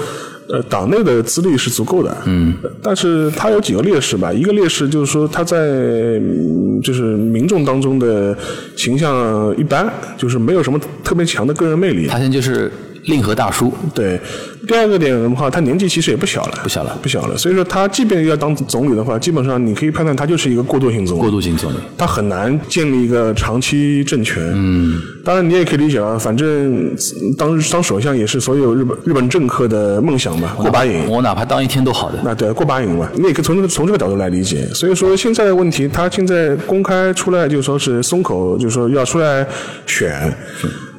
[0.49, 2.16] 呃，党内的资历是足够的。
[2.27, 2.53] 嗯。
[2.83, 8.37] 但是他有几个劣势吧，一个劣势就是说他在嗯就是民众当中的
[8.77, 12.09] 形象一般，就是没有什么特别强的个人魅力。
[12.09, 12.70] 他现在就是
[13.05, 14.21] 令和大叔，对，
[14.69, 17.37] 第二个点的话，他年纪其实也不小了，不小了不小了。
[17.37, 21.21] 所以说，他即便要当总理的话，基本上你可以判断他就是一个过渡性总理。
[21.21, 21.77] 过渡性总理。
[21.97, 24.43] 他很难建立一个长期政权。
[24.55, 26.95] 嗯，当然你也可以理解啊，反正
[27.39, 31.07] 当当首相也是所有日本日本政客的梦想嘛，过把瘾。
[31.09, 32.19] 我哪怕当一天都好的。
[32.23, 34.67] 那对过把瘾嘛，你也可以从这个从这个角度来理解。
[34.75, 39.47] 所以说现在的问题，他现在公开出来就说是松口，就说要出来
[39.87, 40.33] 选。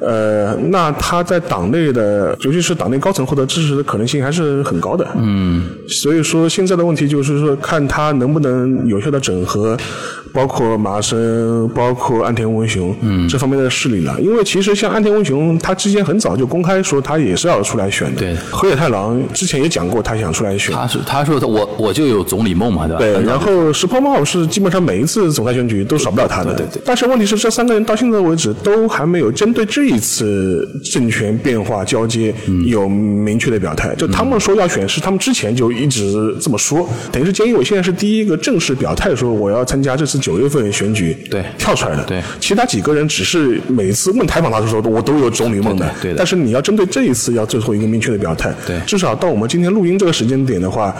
[0.04, 5.06] 呃，那他在党内的，尤其是党内高层获得支持的可能性还是很高的。
[5.16, 9.76] 嗯，所以说现在的问题就是说，看他能不能有效的整合，
[10.32, 14.20] 包括麻生，包括岸田文雄，嗯，这方面的势力了。
[14.20, 18.20] 因为其实像岸田文雄，他之前很早就公开说他也是要出来选的。
[18.20, 20.74] 对河野太郎之前也讲过，他想出来选。
[20.74, 22.98] 他是他说他我我就有总理梦嘛，对吧？
[22.98, 26.54] 对，然后石破茂是基本上每一次总裁选举都少不了他的。
[26.54, 32.34] 对对但是问题是，这三个人到现在为止都还没有针对这一次政权变化交接
[32.66, 33.94] 有明确的表态。
[33.96, 36.88] 就他们说要选，是他们之前就一直这么说。
[37.10, 42.04] 等于是菅义伟现在是第一个正式表态说我要参加这次九月份选举，对跳出来的。
[42.04, 45.88] 对其他几个人只是每次问采访他的时候，我都有总理梦的。
[46.00, 48.52] 对的但是你要针对这一次要最后一个明确的表态。
[48.66, 50.94] 对至少到我们今天录音这个时间点的话，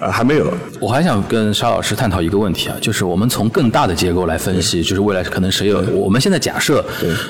[0.00, 0.52] 呃，还没有。
[0.80, 6.84] 我还想跟沙老师探讨一个问题啊，就是我们从更大的结构来分析，就是未来可能谁有，我们现在假设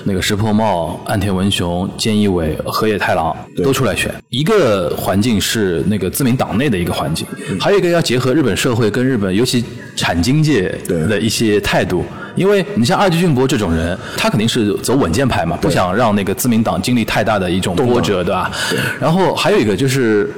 [0.04, 7.26] 那个石破茂、岸田文雄、菅义伟、河野太郎都出来选，一个环境是那个自民党内的一个环境，
[7.58, 9.64] 还有一个要结合日本社会跟日本尤其
[9.96, 12.04] 产经界的一些态度。
[12.36, 18.52] 因为你像二阶俊博这种人，他肯定是走稳健派嘛，不想让那个自民党经历太大的一种波折，对吧？
[19.00, 20.30] 然后还有一个就是。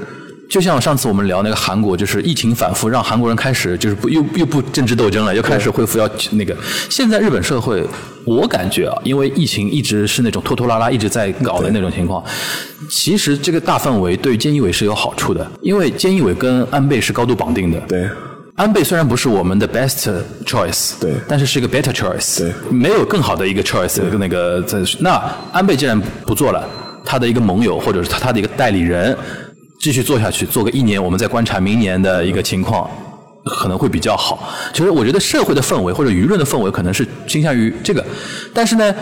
[0.50, 6.54] 就像上次我们聊那个韩国，就是疫情反复，让韩国人开始就是不又又不政治斗争了，又开始恢复要那个。
[6.90, 7.86] 现在日本社会，
[8.24, 12.22] 我感觉啊，因为疫情一直是那种拖拖拉拉，一直在搞的那种情况，
[12.90, 17.80] 其实这个大氛围对菅义伟是有好处的，因为菅义伟跟安倍是高度绑定的。
[17.86, 18.08] 对。
[18.56, 20.12] 安倍虽然不是我们的 best
[20.44, 26.68] choice，对但是是一个 better choice，对没有更好的一个 choice，那个在那安倍既然不做了，
[27.02, 29.16] 他的一个盟友或者是他他的一个代理人
[29.80, 32.88] 继续做下去，做个一年，我们再观察明年的一个情况。
[33.42, 34.52] 可能会比较好。
[34.70, 38.04] 其实我觉得社会的氛围或者舆论的氛围可能是倾向于这个，
[38.52, 38.94] 但是呢，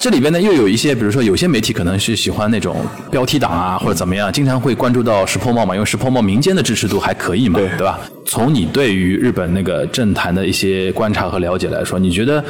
[0.00, 2.76] 这里边呢又有一些，比如说有些媒体可能是喜欢那种
[3.10, 8.00] 标题党啊或者怎么样，经常会关注到石破茂嘛，因为石破茂民间的支持度还可以嘛，对对吧？
[8.24, 12.42] 从你对于日本那个政坛的一些观察和了解来说，你觉得？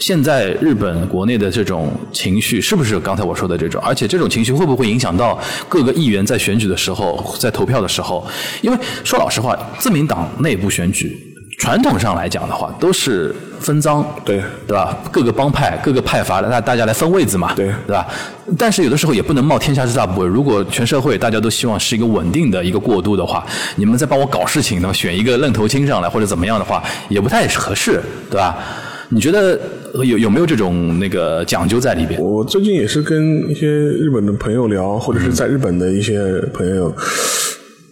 [0.00, 3.80] 现在日本国内的这种情绪是不是刚才我说的这种？
[3.84, 8.26] 而且这种情绪会不会影响到各个议员在选举的时候，在投票的时候？
[8.60, 11.16] 因为说老实话，自民党内部选举
[11.58, 14.98] 传统上来讲的话，都是分赃，对对吧？
[15.12, 18.06] 各个帮派、各个派阀，那大家来分位子嘛，对对吧？
[18.58, 20.26] 但是有的时候也不能冒天下之大不韪。
[20.26, 28.58] 如果全社会大家都希望是一个稳定的一个过渡的话，你们再帮我搞事情，那么选一个愣头青上来或者怎么样的话，也不太合适，对吧？
[29.10, 29.58] 你觉得
[29.94, 32.20] 有有没有这种那个讲究在里边？
[32.20, 36.94] 我最近也是跟一些日本的朋友聊，或者是在日本的一些朋友，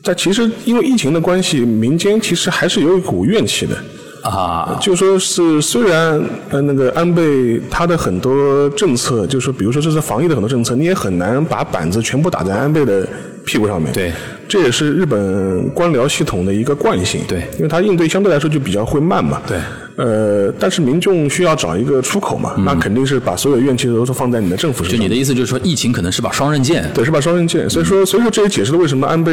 [0.02, 3.76] 但其实因为疫情的关系，民间其实还是有一股怨气的。
[4.22, 13.04] 啊，就说是虽然呃那个安倍他的很多政策，就是说比如说这是防疫的很多政策，你也很难把板子全部打在安倍的
[13.44, 13.92] 屁股上面。
[13.92, 14.12] 对，
[14.52, 17.22] 这也是日本官僚系统的一个惯性。
[17.26, 19.40] 对，因为它应对相对来说就比较会慢嘛。
[19.46, 19.56] 对。
[19.96, 24.98] 呃，但是民众需要找一个出口嘛，那肯定是把所有怨气都是放在你的政府身上。
[24.98, 26.86] 就你的意思就是说，疫情可能是把双刃剑。
[26.92, 27.68] 对，是把双刃剑。
[27.70, 29.32] 所以说，所以说这也解释了为什么安倍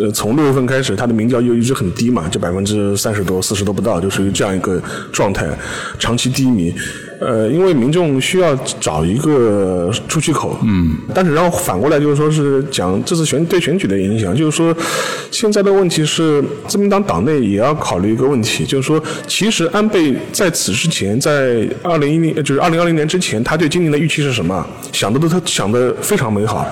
[0.00, 4.78] 呃从六月份开始他的民调又一直很低嘛，就百分之三十多、四十都不到，就属于这样一个
[5.10, 5.46] 状态，
[5.98, 6.74] 长期低迷。
[7.20, 14.74] 呃，因为民众需要找一个出气口，嗯，但是然后反过来就是说是讲这次选对选举的影响，就是说
[15.30, 24.64] 现在的问题是自民党党内也要考虑一个问题，就是说其实安倍在此之前，在二零一零就是二零二零年之前，他对今年的预期是什么？
[24.92, 26.66] 想的都他想的非常美好。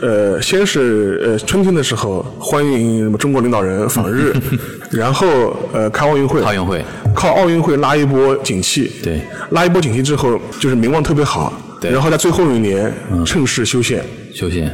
[0.00, 4.32] 呃，先是呃春天的时候欢迎中国领导人访日，
[4.92, 5.26] 然后
[5.72, 6.84] 呃开奥运会，奥运会
[7.18, 11.90] 靠奥运会拉一波景气，对，拉一波景气之后就是名望特别好，对。
[11.90, 12.92] 然后在最后一年
[13.26, 14.70] 趁势修宪，修宪。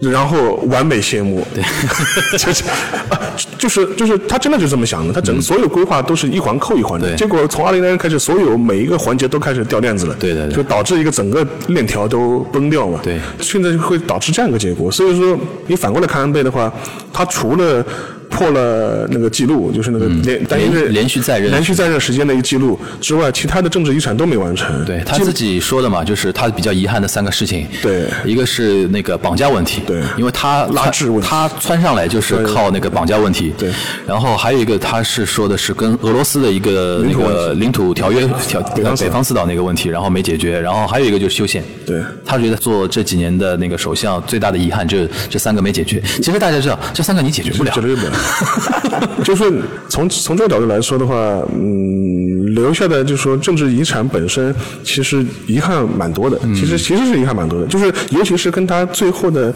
[0.00, 1.62] 然后完美谢幕，对，
[2.38, 2.64] 就是
[3.10, 3.20] 啊
[3.58, 7.16] 就是就是他真的就这么想的，他整个所有规划都是一环扣一环的，对。
[7.16, 10.54] 结果从二零年开始，所有每一个环节都开始掉链子了，对对对。
[10.54, 13.18] 就导致一个整个链条都崩掉嘛，对。
[13.40, 16.72] 现在会导致这样一个结果，所以说你反过来看安倍的话，
[17.12, 17.84] 他除了
[18.30, 27.66] 破了那个记录，就是那个连单一连任连续在任连续在任时间的一个记录之外，其他的政治遗产都没完成，对他自己说的嘛，就是他比较遗憾的三个事情。
[27.82, 29.82] 对一个是那个绑架问题。
[29.86, 33.52] 对因为他拉制问题他窜上来就是靠那个绑架问题。
[33.58, 33.70] 对
[34.06, 40.60] 然后还有一个，他是说的是跟俄罗斯的一个那个领土条约条北方四岛北方四岛那个问题，然后没解决。
[40.60, 41.62] 然后还有一个就是修宪。
[41.84, 46.00] 对他觉得做这几年的那个首相最大的遗憾就是这三个没解决。
[46.22, 47.80] 其实大家知道，这三个你解决不了解。
[47.80, 48.12] 决不了。
[49.24, 49.44] 就是
[49.88, 51.14] 从从这个角度来说的话，
[51.54, 59.52] 嗯，留下的就是说政治遗产本身其实遗憾蛮多的，嗯其实其实是遗憾蛮多的，就是尤其是跟他最后的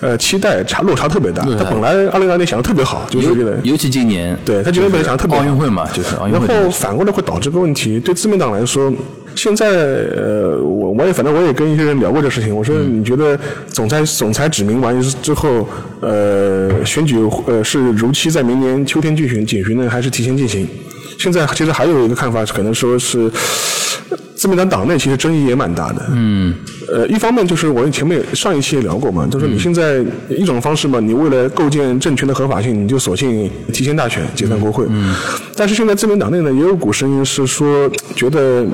[0.00, 1.42] 呃期待差落差特别大。
[1.58, 8.92] 他本来二零二年想的特别好，就是觉得尤其今年，对他今年本来想的特别好奥运会嘛，就是奥运然会然后反过来会导致个问题，对自民党来说，
[9.38, 15.68] 现在呃，我我也反正我也跟一些人聊过这事情，我说嗯你觉得总裁总裁指名完之后，
[16.00, 20.68] 呃，选举呃是如期在明年秋天进行进行呢，还是提前进行？
[21.20, 23.30] 现在其实还有一个看法，可能说是
[24.38, 26.06] 自民党党内其实争议也蛮大的。
[26.12, 26.54] 嗯。
[26.90, 34.86] 呃，一方面就是我前面也上一期也聊过嘛，就是你现在一种方式嘛，你为了构建政权的合法性，你就索性提前大选解散国会。
[34.88, 35.14] 嗯。
[35.56, 38.64] 但是现在自民党内呢，也有股声音是说，觉得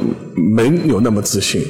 [0.54, 1.62] 没有那么自信。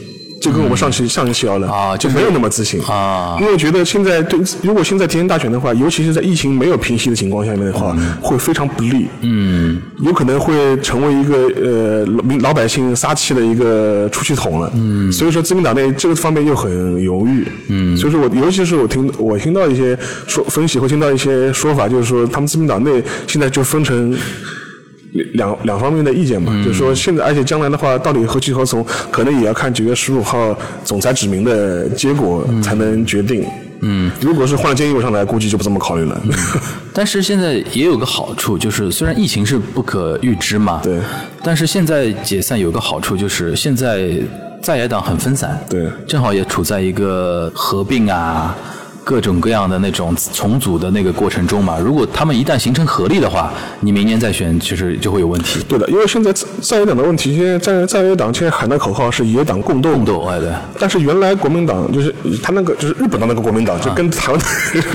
[0.45, 9.07] 就跟我们上期、上一期聊了啊就没有那么自信啊因为觉得现在对，如果现在提前大选的话，尤其是在疫情没有平息的情况下面的话，会非常不利。
[9.23, 12.07] 嗯，有可能会成为一个呃
[12.41, 14.71] 老百姓撒气的一个出气筒了。
[14.75, 17.47] 嗯，所以说自民党内这个方面又很犹豫。
[17.69, 24.15] 嗯，所以说我尤其是我听我听到一些说分析，会听到一些说法，就是说他们自民党内现在就分成。
[25.35, 33.45] 两两方面的意见嘛，就是说现在，而且将来的话，到底何去何从，可能也要看九月十五号总裁指名的结果才能决定。
[33.87, 36.21] 嗯，如果是换了菅义伟上来，估计就不这么考虑了。
[36.95, 40.99] 但是现在也有个好处，就是虽然疫情是不可预知嘛，对，
[41.43, 44.11] 但是现在解散有个好处，就是现在
[44.63, 48.57] 在野党很分散，对正好也处在一个合并啊。
[49.05, 55.63] 各种各样的那种重组的那个过程中嘛，如果他们一旦形成合力的话，你明年再选，其实就会有问题。
[55.69, 59.93] 对的，因为现在在在野党的问题，现在在在野党现在喊的口号是野党共斗。
[59.93, 60.49] 共斗，哎对。
[60.79, 62.13] 但是原来国民党就是
[62.43, 64.41] 他那个就是日本的那个国民党，就跟台湾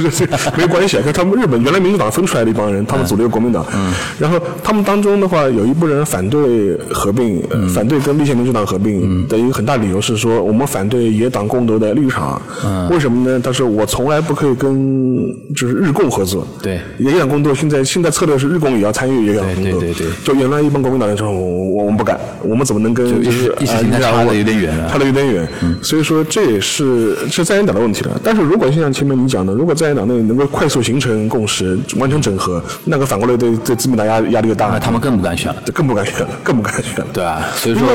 [0.57, 1.01] 没关系啊。
[1.05, 3.65] 跟他们日本原来民主党分出来的一帮人，他们组了一个国民党。
[3.73, 3.93] 嗯。
[4.19, 12.41] 然后他们当中的话，有一部分人反对合并，呃反对跟立宪民主党合并的一个很大理由是说，我们反对野党共斗的立场。
[12.65, 12.89] 嗯。
[12.89, 13.39] 为什么呢？
[13.39, 16.47] 他说我从来不可以跟就是日共合作。
[16.61, 16.79] 对。
[16.99, 19.79] 野党工作现在现在策略是日共也要参与野党工作。
[19.79, 25.47] 对对对对就原来一帮国民党人说，我我我们不敢，我们怎么能跟就就是意识形态差的有点远啊差的有点远。
[25.81, 28.19] 所以说这也是是在野党的问题了。
[28.23, 37.07] 但是如果像前面你讲的，如果在野党内能够快速形成共识，完成整合，那个反过来对对自民党压压力就大了，那他们更不敢选了，更不敢选了，更不敢选了。
[37.11, 37.87] 对啊，所以说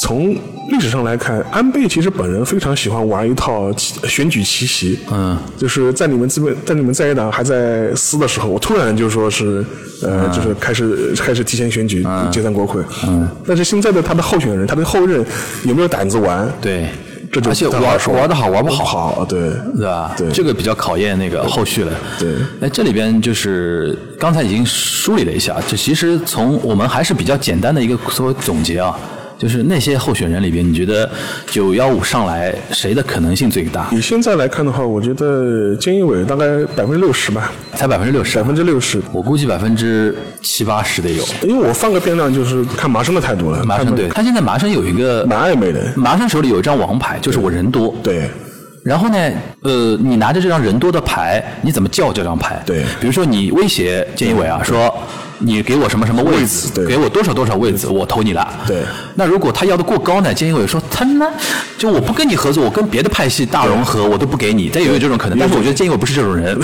[0.00, 0.34] 从
[0.70, 4.98] 历史上来看，安倍其实本人非常喜欢玩一套选举奇袭。
[5.10, 9.64] 嗯，就是在你们资本在你们在野党还在撕的时候，我突然就说是
[10.02, 12.82] 呃，就是开始开始提前选举解散国会。
[13.06, 15.24] 嗯，但是现在的他的候选人，他的后任
[15.64, 16.50] 有没有胆子玩？
[16.60, 16.88] 对，
[17.30, 17.82] 这就而且玩
[18.14, 20.14] 玩的好玩不好，好，对，对吧？
[20.16, 21.92] 对这个比较考验那个后续了。
[22.18, 28.98] 对那这里边就是刚才已经梳理了一下，就其实从我们还是比较简单的一个所谓总结啊，
[29.42, 31.10] 就是那些候选人里边，你觉得
[31.48, 33.88] 九幺五上来谁的可能性最大？
[33.90, 39.02] 以现在来看的话，我觉得菅义伟大概百分之六十吧，才百分之六十百，分之六十。
[39.10, 41.24] 我估计百分之七八十得有。
[41.42, 47.92] 因为我放个变量就是看麻生的态度了，麻生对，他现在麻生有一个蛮暧昧的，麻生手里有一张王牌，就是我人多。
[48.00, 48.30] 对
[48.84, 49.16] 然后呢，
[49.62, 52.60] 呃，你拿着这张人多的牌，你怎么叫这张牌？
[52.66, 54.92] 对比如说你威胁建义伟啊，说
[55.38, 58.46] 你给我什么什么位位子子，对给我多少多少位子，我投你了。
[58.66, 58.82] 对
[59.14, 60.34] 那如果他要的过高呢？
[60.34, 61.26] 建义伟说他呢，
[61.78, 64.68] 就我不跟你合作，我跟别的派系大融合，我都不给你。
[64.72, 66.58] 但也有这种可能，但是我觉得建义伟不是这种人，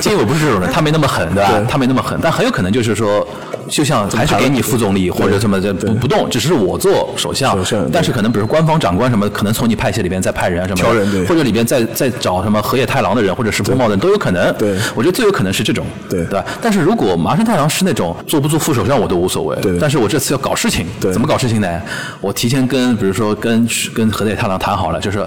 [0.00, 1.50] 建义伟不是这种人，他没那么狠，对吧？
[1.52, 3.26] 对他没那么狠，但很有可能就是说，
[3.70, 7.56] 就像还是给你副总理或者什么的不不动，只是我做首相，
[7.92, 14.52] 但是可能比如官方长官什么，可能从你派系里边再派人啊什么的，挑人对或者里边再再找什么河野太郎的人或者石破茂的人都有可能。
[14.58, 16.44] 对我觉得最有可能是这种，对对吧？
[16.60, 21.80] 但是如果麻生太郎是那种做不做副首相我都无所谓，对但是我这次要搞事情，对怎么搞事情呢？
[22.20, 25.24] 我提前跟比如说跟跟河野太郎谈好了，就是。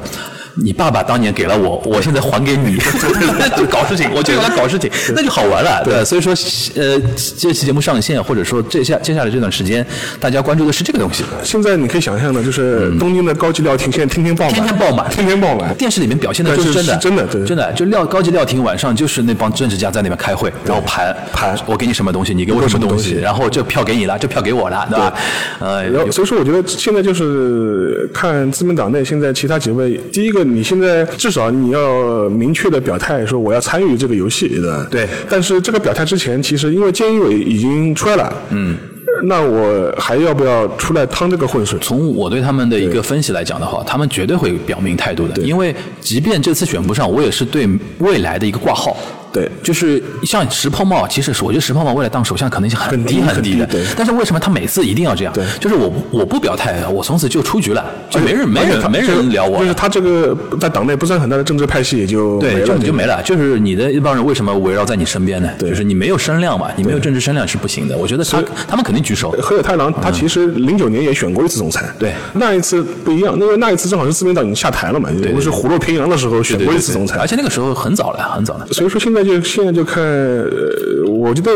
[0.56, 2.78] 你爸爸当年给了我，我现在还给你，
[3.58, 6.04] 就搞事情，我就要搞事情，那就好玩了，对吧。
[6.04, 6.34] 所以说，
[6.76, 6.99] 呃，
[7.38, 9.86] 这期节目上线，或者说这下接下来这段时间，
[10.20, 11.24] 大家关注的是这个东西。
[11.43, 15.74] 现在你可以想象的，就是东京的高级料亭现在天天爆满，天天爆满天天爆满。
[15.76, 25.14] 电视里面表现的但就是是真的，是真的对真的就料高级料亭晚上就是那帮政治家在那边开会，然后盘盘我给你什么东西，你给我什么东西，然后这票给你了，这票给我了，对吧？
[25.60, 34.88] 呃，所以说，我觉得现在就是看自民党内现在其他几位，第一个，你现在至少你要明确的表态说我要参与这个游戏，对吧？
[34.89, 38.78] 对但是这个表态之前，其实因为菅义伟已经出来了，嗯，
[39.24, 41.78] 那我还要不要出来趟这个浑水？
[41.82, 47.68] 从我对他们的一个分析来讲的话，他们绝对会表明态度的，因为即便这次选不上，我也是对
[48.00, 48.98] 未来的一个挂号。
[49.34, 53.68] 对就是像石破茂，其实是我觉得石破茂未来当首相可能性很很低很低的。
[53.98, 55.34] 但是为什么他每次一定要这样？
[55.34, 59.60] 对就是我我不表态，我从此就出局了，就没人没人没人聊我。
[59.60, 63.22] 就是他这个在党内不算很大的政治派系也就对，就你就没了。
[63.24, 65.50] 就是你的一帮人为什么围绕在你身边呢？
[65.58, 67.98] 对就是你没有声量嘛，你没有政治声量是不行的。
[67.98, 69.32] 我觉得他他们肯定举手。
[69.42, 78.68] 河野太郎他其实零九年也选过一次总裁，对那一次不一样，因为那一次正好是自民党已经下台了嘛，我是虎落平阳的时候选过一次总裁，而且那个时候很早了，很早了。
[78.72, 81.51] 所以说现在就现在就看，呃，我觉得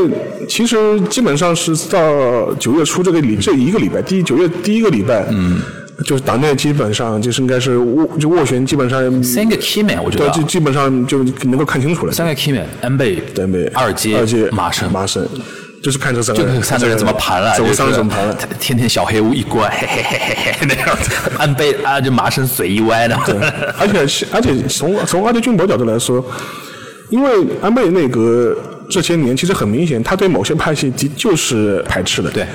[0.47, 5.59] 其实基本上是到九月初这个礼这一个礼拜，第一九月第一个礼拜，嗯，
[6.05, 12.13] 就是党内基本上就是应该是斡就斡旋，基本上三个 key man，我觉得啊对，就基本上就能够看清楚了。
[12.13, 13.65] 三个 key man，安倍、安倍？
[13.73, 15.27] 二阶、二阶、麻生，麻生，
[15.81, 18.37] 就是看这三个人，就看三个人怎么盘了，怎么就是三个怎么盘了。
[18.59, 23.15] 天天小黑屋一关，嘿嘿嘿嘿嘿那样子，安倍啊，就麻生嘴一歪的。
[23.79, 26.23] 而且而且从从阿德俊博角度来说，
[27.09, 27.29] 因为
[27.61, 28.55] 安倍内阁
[28.89, 32.29] 这些年其实很明显，他对某些派系的就是排斥的。
[32.31, 32.45] 对。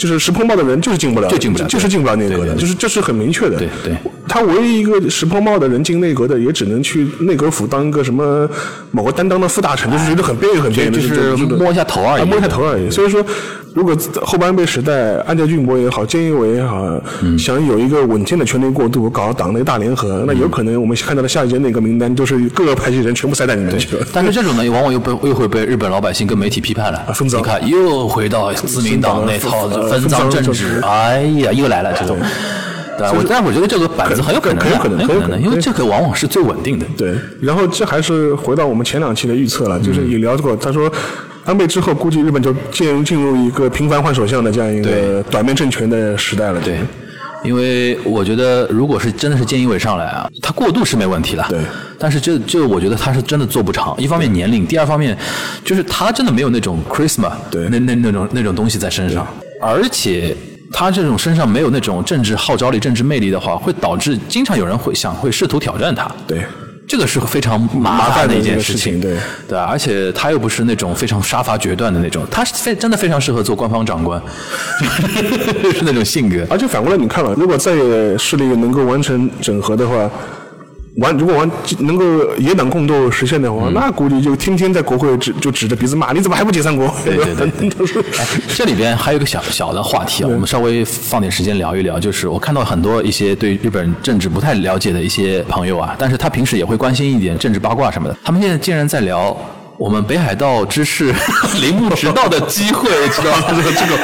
[0.00, 3.58] 就是石破茂的人就是进不了，就进不了就是进不了内阁的，就是这是很明确的。
[3.58, 3.94] 对对
[4.26, 8.48] 他唯一一个石破茂的人进内阁的，也只能去内阁府当一个什么
[8.92, 12.88] 某个担当的副大臣，就是觉得很边缘、很边缘，就是摸一下头而已啊摸一下头而已。
[12.90, 13.22] 所以说，
[13.74, 16.80] 如果后半辈时代，安家俊博也好，菅义伟也好，
[17.22, 24.06] 嗯想有一个稳健的权力过渡，搞党内大联合，那有可能我们看到的下一届内阁名单就是各个派系人全部塞在里面去了。
[24.12, 27.12] 但是这种呢，往往又被又会被日本老百姓跟媒体批判了。
[27.12, 32.16] 分赃你看又回到自民党那套分分赃政治治，哎呀，又来了这种。
[32.98, 36.86] 对吧，我但我觉得这个板子很有可能，很有可能很有可能，因为这个往往是最稳定的。
[36.96, 40.90] 对，然后这还是回到我们前两期的预测了，就是也聊过，他说。
[41.46, 46.60] 安倍之后，估计日本就进入进入一个频繁换首相的这样一个短命政权的时代了。
[46.60, 46.78] 对，
[47.42, 51.44] 因为我觉得，如果是真的是菅义伟上来啊，他过渡是没问题的。
[51.48, 51.58] 对，
[51.98, 53.96] 但是这这，我觉得他是真的做不长。
[53.96, 55.16] 一方面年龄，第二方面
[55.64, 59.26] 就是他真的没有那种 charisma，对那那那种那种东西在身上，
[59.60, 60.36] 而且。
[60.72, 66.08] 他这种身上没有那种政治号召力、政治魅力的话，会导致经常有人会想会试图挑战他。
[66.28, 66.46] 对，
[66.86, 69.16] 这个是非常麻麻烦的一件事情，对
[69.48, 69.58] 对？
[69.58, 74.22] 而且他又不是那种非常杀伐决断的那种，他是非真的非常适合做官方长官，
[75.74, 76.46] 是那种性格。
[76.48, 80.08] 而且反过来你看了，如果在野势力能够完成整合的话，
[80.96, 82.04] 完如果完能够
[82.36, 86.92] 野党共斗实现的嗯话，那估计就天天在国会指就指着鼻子骂，你怎么还不解散国？
[87.04, 91.98] 对对 对对哎，这里边还有一个小小的话题啊，我们稍微放点时间聊一聊。
[91.98, 98.16] 就是我看到很多一些对日本政治不太了解的一些朋友啊，但是他平时也会关心一点政治八卦什么的。
[98.24, 99.36] 他们现在竟然在聊
[99.80, 101.10] 我们北海道知识
[101.62, 103.44] 铃木直道的机会， 知道吗？
[103.48, 103.98] 这个这个，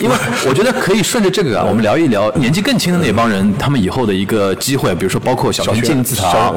[0.00, 0.16] 因为
[0.48, 6.52] 我觉得可以顺着这个啊，我们聊一聊年纪更轻的那帮人，他们以后的一个机会，比如说包括小田小进字堂，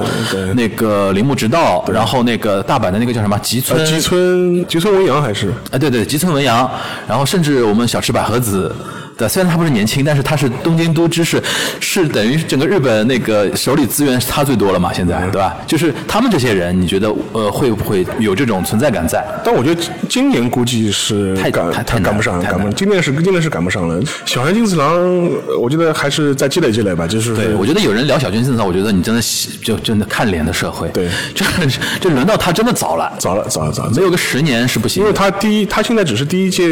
[0.56, 6.68] 那个铃木直道，然后那个大阪的那个叫什么吉村呃吉村吉村文洋还是啊，对对，吉村文洋，
[7.08, 8.76] 然后甚至我们小池百合子。
[9.18, 11.42] 对，虽然他不是年轻，但是他是东京都知事，
[11.80, 14.92] 是等于整个日本那个手里资源是他最多了嘛？
[14.94, 15.56] 现在对吧？
[15.66, 19.26] 就是他们这些人，你觉得呃会不会有这种存在感在？
[19.44, 22.76] 但我觉得今年估计是太赶太太赶不上，太赶不上。
[22.76, 24.02] 今年是今年是赶不上了。
[24.26, 24.88] 小山金次郎，
[25.48, 27.08] 呃我觉得还是再积累积累吧。
[27.08, 29.22] 就是对，我觉得有人聊小泉进次郎，我觉得你真的
[29.64, 30.90] 就真的看脸的社会。
[30.90, 31.46] 对就
[32.02, 35.14] 就轮到他真的早了，早了早了早了，没有个十年是不行因为。
[35.16, 36.66] 他第一，他现在只是第一届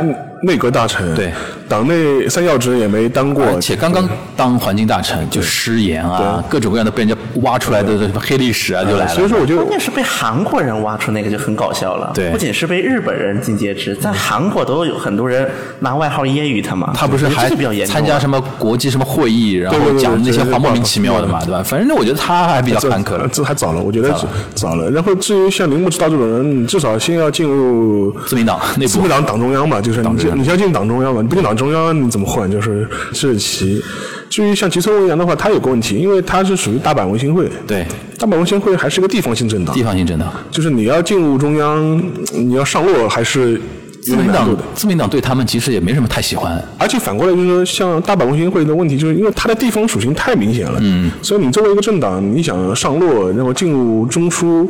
[0.00, 1.30] 嗯内阁大臣，对，
[1.68, 9.14] 党内三要职也没当过，而且刚刚当环境大臣，就失言啊，各种各样的被人家挖出来的什么黑历史啊，就来了。
[9.14, 12.10] 所以说我觉得关键是被韩国人挖出那个就很搞笑了。
[12.14, 15.46] 对不仅是被日本人尽皆知，在韩国都有很多人
[15.80, 16.92] 拿外号揶揄他嘛。
[16.94, 17.50] 他不是还
[17.84, 21.62] 参加什么国际什么会议，然后讲那些话莫名其妙的嘛，对吧？
[21.62, 23.28] 反正我觉得他还比较坎坷这了。
[23.30, 24.10] 这还早了，我觉得
[24.54, 24.90] 早了。
[24.90, 32.50] 然后至于像铃木直道这种人，至少先要进入自民党内部自民党党中央嘛，就是你你要进党中央嘛，你不进党中央你怎么混？
[32.50, 33.82] 就是这是其。
[34.28, 37.84] 至于像吉村文洋的话，他有个问题，因为他是属于大阪文心会，对
[38.16, 42.00] 大阪文心会还是个地方性政党地，方性政党，就是你要进入中央，
[42.32, 43.60] 你要上落还是
[44.02, 44.62] 自民党有难度的。
[44.72, 46.62] 自民党对他们其实也没什么太喜欢。
[46.78, 54.64] 而且反过来就是说，像大阪文心会的问题，就是因为它的地方属性太明显了，嗯，所以你作为一个政党，你想上落，然后进入中枢，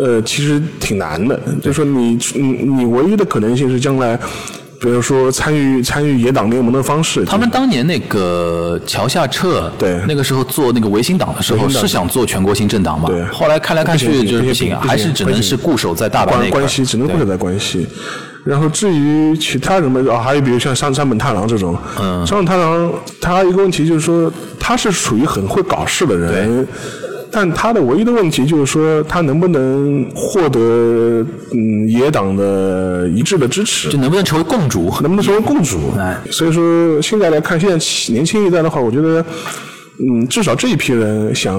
[0.00, 1.38] 呃，其实挺难的。
[1.60, 4.18] 就是说你，你你唯一的可能性是将来，
[4.80, 10.00] 比如说参与参与野党联盟的方式，他们当年那个桥下彻，对。
[10.06, 13.08] 那个时候做那个维新党的时候，是想做全国性政党嘛？
[13.08, 13.24] 对。
[13.26, 17.86] 后来看来看去就是还是只能是固守在大阪那关系只能固守在关系。
[18.44, 26.64] 然后至于其他什么啊，还有比如像山山本太郎这种，嗯，山本太郎他一个问题就是说，他是属于很会搞事的人，
[27.30, 33.98] 但他的唯一的问题就是说，他能不能获得嗯野党的一致的支持就。
[33.98, 34.92] 能不能成为共主？
[35.00, 36.16] 能不能成为共主哎？
[36.30, 39.24] 所以说，现在来看，现在年轻一代的话，我觉得，
[39.98, 41.54] 嗯，至少这一批人想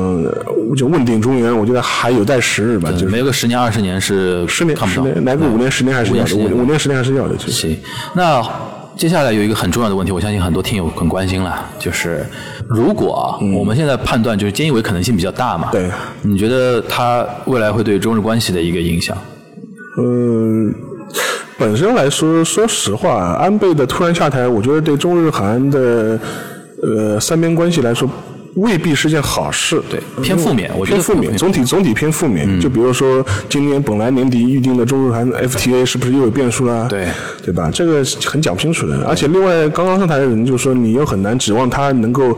[0.76, 2.92] 就问鼎中原，我觉得还有待时日吧。
[2.92, 4.78] 就是没有个十年二十年是十年。
[4.88, 7.38] 十年，来个五年、十年还是要的，五年十年五五年、十年还是要的。
[7.38, 7.78] 行，
[8.16, 8.42] 那
[8.98, 12.26] 接下来有一个很重要的问题，我相信很多听友很关心了，就是
[12.68, 15.88] 如果啊，我们现在判断就是菅义伟可能性比较大嘛，对，
[16.24, 19.16] 你觉得他未来会对中日关系的一个影响？
[20.00, 20.74] 嗯，
[21.60, 26.20] 本身来说，说实话，安倍的突然下台，我觉得对中日韩的
[26.82, 28.10] 呃三边关系来说。
[28.58, 32.60] 未必是件好事，对偏负面我觉得偏负面，总体总体偏负面。
[32.60, 36.88] 就比如说，今年本来年底预定的中日韩 FTA 是不是又有变数啦？
[36.90, 37.08] 对
[37.44, 37.70] 对吧？
[37.72, 39.06] 这个是很讲不清楚的。
[39.08, 42.38] 而且另外，刚刚上台的人就说，你又很难指望他能够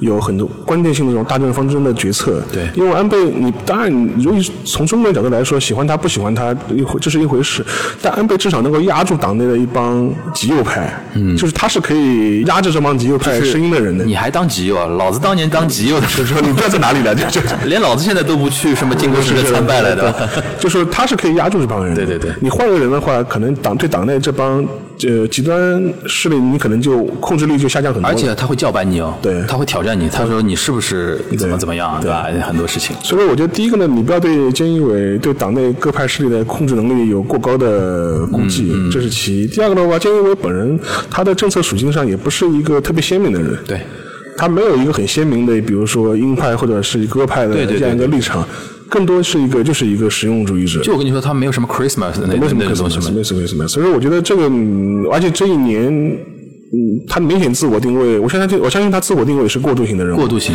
[0.00, 2.42] 有很多关键性的这种大政方针的决策。
[2.52, 7.64] 对因为安倍，你当然，如果从中国角度来说，喜欢他不喜欢他一回这是一回事，
[8.02, 14.04] 但安倍至少能够压住党内的一帮极右派，嗯，就是他是可以压制这帮极右派声音的人的。
[14.04, 14.86] 你还当极右啊？
[14.86, 20.28] 老子当年当极右的时候， 你不知道在哪里了，就就连老子现在都不去什么靖国神社参拜来的。
[20.58, 22.04] 就是他是可以压住这帮人的。
[22.04, 24.64] 对对对你换个人的话，可能党对党内这帮
[25.08, 28.08] 呃极端势力，你可能就控制力就下降很多。
[28.10, 32.26] 而且他会叫板你哦，对他会挑战你，他说你是不是怎么怎么样，对吧？
[32.42, 32.96] 很多事情。
[33.02, 39.46] 所以我觉得第一个呢，你不要对菅义伟对党内各派势力的控制能力有过高的估计，嗯这是其一。
[39.46, 40.78] 第二个的话，菅义伟本人
[41.10, 43.80] 他的政策属性上也不是一个特别鲜明的人，对，
[44.36, 48.46] 他没有一个很鲜明的，比如说鹰派或者是鸽派的这样一个立场，
[48.90, 50.82] 更多是一个就是一个实用主义者。
[50.82, 53.14] 就我跟你说，他没有什么 Christmas 的那没什么可那种东西嘛。
[53.16, 53.66] 没什么没什么。
[53.68, 55.86] 所以说，我觉得这个，嗯而且这一年，
[56.72, 56.78] 嗯，
[57.08, 60.18] 他明显自我定位，我相信我相信他自我定位是过渡型的人物。
[60.18, 60.54] 过渡型，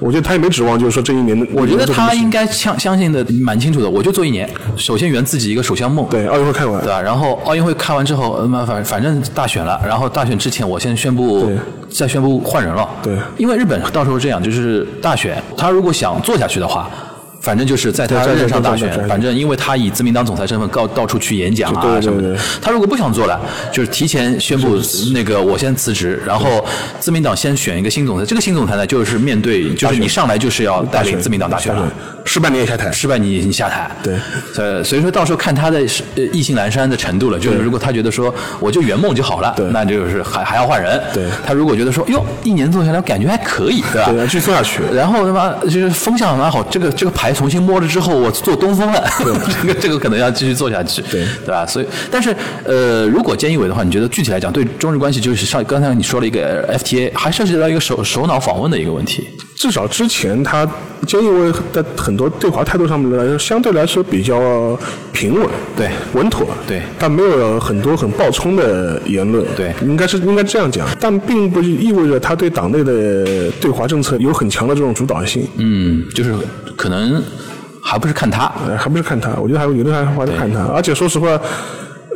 [0.00, 7.00] 我觉得他也没指望，就是说这一年，我觉得他应该该相相信的蛮清楚的，我就做一年，首先圆自己一个首相梦，对奥运会看完对，吧？
[7.00, 11.56] 然后奥运会看完之后，呃那反反正大选了，然后大选之前我先宣布对，
[11.90, 16.90] 再宣布换人了，对因为日本到时候这样，就是大选，他如果想做下去的话。
[17.44, 23.38] 反正就是在他任上大选反正因为他以自民党总裁身份到到处去演讲啊什么的他如果不想做了，
[23.70, 24.78] 就是提前宣布
[25.12, 26.64] 那个我先辞职，然后
[26.98, 31.86] 自民党先选一个新总裁，这个新总裁呢就是面对就是你上来就是要带领自民党大选了。
[32.26, 32.90] 失败你也下台。
[32.90, 34.14] 失败你你下台，对，
[34.56, 35.78] 呃，所以说到时候看他的
[36.14, 37.38] 呃意兴阑珊的程度了。
[37.38, 40.98] 就是如果他觉得说我就圆梦就好了，那就是还还要换人。
[41.12, 44.10] 对他如果觉得说哟一年做下来感觉还可以，对吧？
[44.10, 44.80] 对，继续做下去。
[44.94, 49.04] 然后他妈就是风向蛮好，这个这个牌重新摸了之后，我做东风了，
[49.62, 51.24] 这个这个可能要继续做下去，对。
[51.44, 51.66] 对吧？
[51.66, 59.28] 所以，但是呃，如果菅义伟的话，你觉得具体来讲，对中日关系就是上刚才你说了一个 FTA，还涉及到一个首首脑访问的一个问题。
[59.56, 60.66] 至少之前他
[61.06, 64.78] 菅义伟在很多对华态度上面来说，相对来说比较
[65.12, 65.88] 平稳，对。
[66.14, 66.82] 稳妥，对。
[66.98, 69.72] 但没有很多很暴冲的言论，对。
[69.82, 76.34] 应该是应该这样讲，但并不意味着他对党内的对华政策有很强的这种主导性，嗯，就是
[76.76, 77.22] 可能
[77.82, 81.40] 还不是看他，呃，还不是看他，我觉得还有有的还还是看他，而且说实话。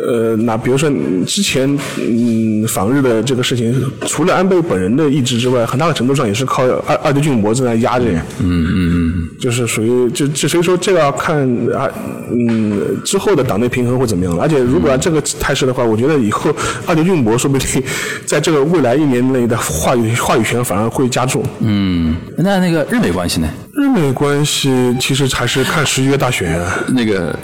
[0.01, 3.75] 呃，那比如说嗯之前嗯访日的这个事情，
[4.07, 8.05] 除了安倍本人的意志之外，很大的程度上也是靠二二阶俊博在那压着。
[8.05, 11.37] 嗯嗯嗯，就是属于就就所以说这个要看
[11.75, 11.91] 啊
[12.31, 14.45] 嗯之后的党内平衡会怎么样了。
[14.45, 16.55] 而且如果按这个态势的话，我觉得以后
[16.87, 17.83] 二阶俊博说不定
[18.25, 21.43] 在这个未来一年内的话语话语权反而会加重。
[21.59, 23.49] 嗯，那那个日美关系呢？
[23.79, 26.79] 日美关系其实还是看十一月大选啊。
[26.89, 27.35] 那个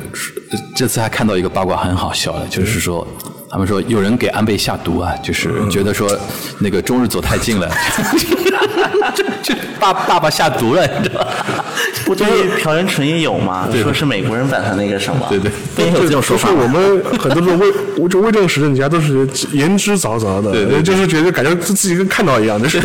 [0.74, 3.06] 这次还看到一个八卦很好笑的，就是说。
[3.50, 6.10] 他们说有人给安倍下毒啊，就是觉得说
[6.58, 7.70] 那个中日走太近了，
[9.14, 11.64] 就就爸爸爸下毒了，你知道吗？
[12.04, 12.26] 不对，
[12.60, 16.66] 朴元淳也有嘛，说是美国人把他那个什么，对对不也有这种说法就是我？
[16.66, 22.80] 们很多这种魏，就魏正时政家都是言之凿凿的，对对对就是觉得感觉自自己跟看到一样，就是。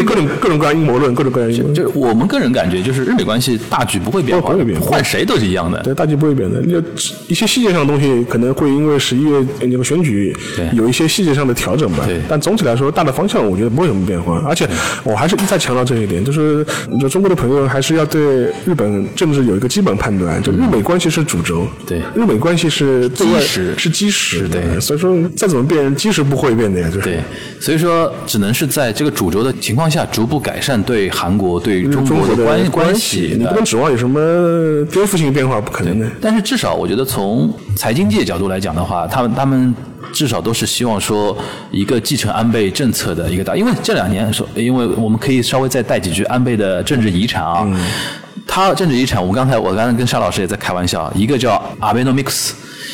[0.00, 1.74] 就各种各种各样阴谋论，各种各样阴谋论。
[1.74, 5.80] 就是我们个人感觉，就是日美关系大局不会变化不会变，换谁都是一样的。
[5.82, 6.62] 对，大局不会变的。
[6.62, 6.82] 就
[7.28, 10.34] 一些细节上的东西可能会因为十一月那个选举
[10.72, 12.04] 有一些细节上的调整吧。
[12.06, 14.42] 对但总体来说，大的方向我觉得不会有什么变化。
[14.46, 14.68] 而且
[15.04, 16.64] 我还是一再强调这一点，就是
[17.00, 18.22] 就中国的朋友还是要对
[18.64, 27.10] 日本政治有一个基本判断，就日美关系是主轴，对日美关系是对外基石是基石，对所以说再怎么变，基石不会变的呀，就是。
[27.10, 27.20] 对，
[27.60, 36.06] 所以说只能是在这个主轴的情况下，逐步改善对韩国、对中中国国的关系的你不能指望有什么颠覆性变化，不可能的。
[36.20, 39.74] 但是至少我觉得从财经界角度来讲的话，他们他们
[40.12, 41.36] 至少都是希望说
[41.70, 47.66] 一个继承安倍政策的一个大，因为这两年说，因为我们可以稍微再带几句安倍的政治遗产啊。
[48.46, 52.52] 他政治遗产，我刚才我刚才跟沙老师也在开玩笑，一个叫 Abenomics。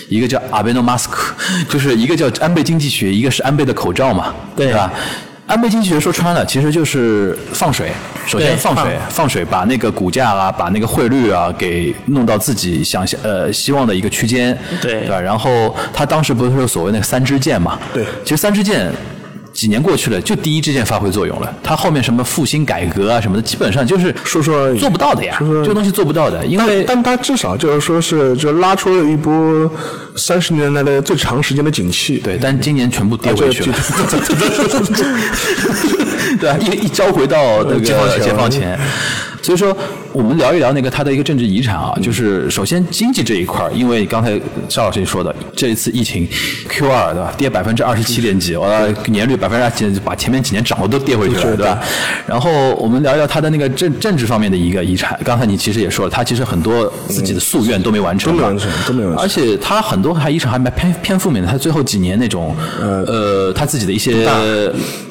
[0.08, 1.10] 一个叫 Abenomask，
[1.68, 4.92] 就是一个叫安倍经济学，一个是安倍的口罩嘛，对吧？
[5.46, 7.92] 安倍经济学说穿了，其实就是放水。
[8.26, 15.20] 首先放水，放水把那个股价啊，把那个汇率啊，给弄到自己想象呃希望的一个区间，对吧？
[15.20, 17.78] 然后他当时不是说所谓那个三支箭嘛？
[17.94, 18.90] 对其实三支箭。
[19.56, 21.50] 几年过去了，就第一支箭发挥作用了。
[21.62, 25.36] 他后面什么复兴改革啊什么的，基本上就是说说做不到的呀。
[25.38, 29.70] 说说这个东西做不到的，因为但他至少就是说是就拉出了一波
[30.14, 32.18] 三十年来的最长时间的景气。
[32.18, 33.76] 对，但今年全部跌啊回去了，
[36.38, 36.58] 对啊？
[36.60, 38.78] 一一交回到那个解放前解放前，
[39.46, 39.74] 所以说
[40.12, 44.36] 我们聊一聊那个他的一个政治遗产啊，就是首先经济这一块儿，因为刚才
[44.68, 46.26] 邵老师也说的，这一次疫情
[46.68, 51.80] Q 二对吧，跌百分之二十七点几，呃，年率百分之二十几，把前面几年涨的都跌回去了，对吧？
[52.26, 59.24] 然后我们聊一聊他的那个政政治方面的一个遗产，刚才你其实也说了，他其实很多自己的夙愿都没完成嘛，都没完成都没完成。
[59.24, 64.28] 而且他很多还遗产还蛮偏偏负面的，他最后几年那种呃他自己的一些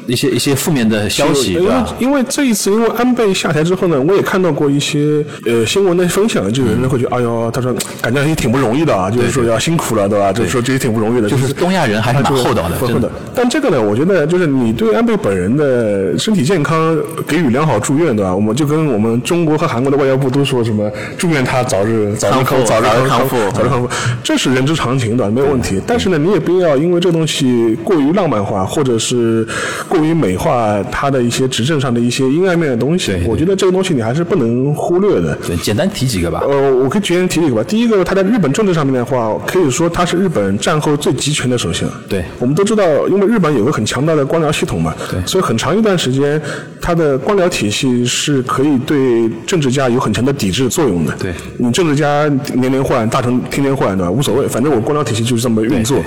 [0.07, 1.95] 一些一些负面的消息，因为对吧？
[1.99, 10.31] 因为这一次，因为安倍下台之后呢，我也看到过一些呃新闻的分享，就有人会觉得，哎呦，他说感觉也挺不容易的啊，就是说要辛苦了，对吧？
[10.31, 13.11] 就是说这也挺不容易的，就是东亚人还是蛮厚道的厚真的的。
[13.33, 16.97] 但这个呢，我觉得就是你对安倍本人的身体健康
[17.27, 18.35] 给予良好祝愿，对吧？
[18.35, 23.89] 我们就跟我们中国和韩国的外交部都说什么祝愿他早日早日康复早日康复早日康复，
[24.23, 25.81] 这是人之常情的，没有问题。
[25.87, 29.47] 但是呢，你也不要因为这东西过于浪漫化，或者是
[29.95, 33.21] 过于美化它的一些执政上的一些阴暗面的东西对。
[33.21, 35.35] 对我觉得这个东西你还是不能忽略的。
[35.47, 36.41] 对，简单提几个吧。
[36.47, 37.63] 呃，我可以举例提几个吧。
[37.63, 41.89] 第一个呢，他在日本政治上面的话，可以说他是日本战后最集权的首相。
[42.09, 46.41] 对我们都知道，因为日本有个很强大的官僚系统嘛，对所以很长一段时间，
[46.81, 51.13] 他的官僚体系是可以对政治家有很强的抵制作用的。
[51.19, 54.11] 对你政治家年年换，大臣天天换，对吧？
[54.11, 55.97] 无所谓，反正我官僚体系就是这么运作。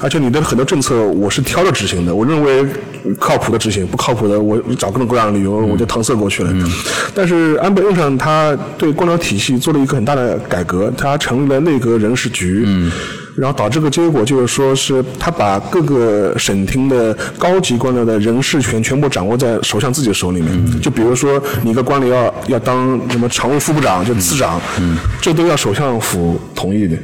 [0.00, 2.66] 而且你的很多政策，我是挑着执行的，我认为
[3.18, 6.52] 靠谱的执行，不靠谱的，我找各种各样的理由，我就搪塞过去了。
[7.14, 12.66] 但是安倍任上他对官僚体系做了一个很大的改革，他成立了内阁人事局。
[13.38, 20.80] 然后导致个结果就是说是他把各个省厅的高级官僚的人事权全部掌握在首相自己手里面。
[20.80, 24.60] 就比如说你一个官僚要要当什么常务副部长，就次长，
[25.20, 26.96] 这都要首相府同意的。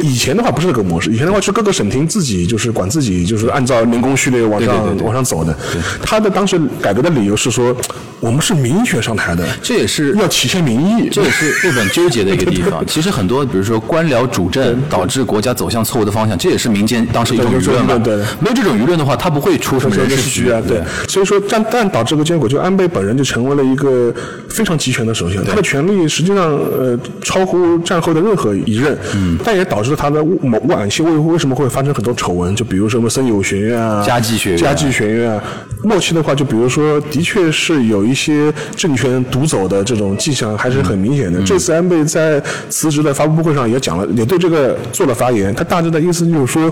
[0.00, 5.56] 以前的话不是这个模式，以前的话是各个省厅自己就是管自己，就是按照民工序列往上往上走的。
[6.02, 7.74] 他的当时改革的理由是说，
[8.20, 11.08] 我们是民选上台的，这也是要体现民意。
[11.10, 12.84] 这也是日本纠结的一个地方。
[12.86, 17.94] 其实很多，比如说官僚主政导致国家走向错误的方向，这也是民间当时一种舆论嘛。
[17.98, 18.18] 对对。
[18.18, 24.12] 对没有这种舆论的话，他不会出什么人事局啊，对，所以说但但导致个结果，就安倍本人就成为了一个
[24.48, 35.42] 非常集权的首相，他的权力实际上呃超乎战后的任何一任，嗯，但也导致了他的某晚期为为什么会发生很多丑闻，就比如说什么森友学院啊、家计学院家计学院啊，
[35.84, 41.40] 末期的话，就比如说的确是有一些政权独走的这种迹象，还是很明显的。
[41.42, 46.68] 这次安倍在辞职的发布会上也讲了，也对这个做了发言，他大致的意思就是说，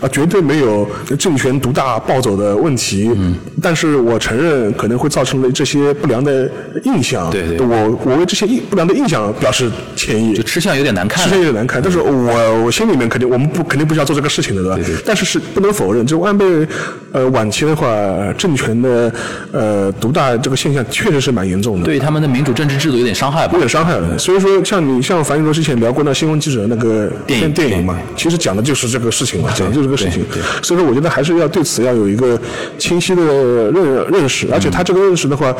[0.00, 0.88] 啊，绝对没有
[1.18, 6.50] 政权独大暴走的问题，嗯但是我承认可能会造成了这些不良的
[6.84, 10.42] 印象，对对我我为这些印不良的印象表示歉意就。
[10.42, 11.38] 吃相有点难看吃相。
[11.38, 14.76] 有点难看，但是我我心里面肯定我们不肯定不是要做这个事情的，对吧？
[14.76, 16.44] 对但是是不能否认，就安倍
[17.12, 17.86] 呃晚期的话，
[18.36, 19.12] 政权的
[19.52, 21.84] 呃独大这个现象确实是蛮严重的。
[21.84, 23.58] 对他们的民主政治制度有点伤害吧有？
[23.60, 30.24] 点伤害了，所以说像你像樊宇罗之前聊过那新闻记者那个电影电影嘛，其实讲的就是这个事情嘛，讲的就是这个事情。
[30.62, 32.40] 所以说，我觉得还是要对此要有一个
[32.78, 33.22] 清晰的
[33.70, 35.54] 认认识，而且他这个认识的话，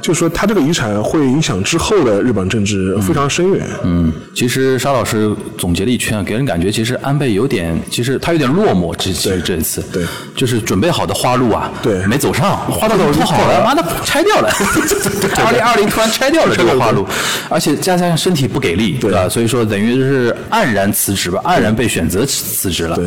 [0.00, 3.66] 就说他这个遗产会影响之后的日本政治非常深远。
[3.84, 8.94] 嗯，其实沙老师总结了一圈，给人感觉其实安倍有点，其实他有点落寞。
[8.96, 14.48] 这其实这一次，对就是准备好的花路啊，对没走上，花道都铺好了，妈的拆掉了，
[15.44, 17.06] 二零二零突然拆掉了这个花路，
[17.48, 19.28] 而且加上身体不给力，对吧？
[19.28, 22.96] 所以说等于是黯然辞职吧，黯然被选择辞职了。
[22.96, 23.06] 对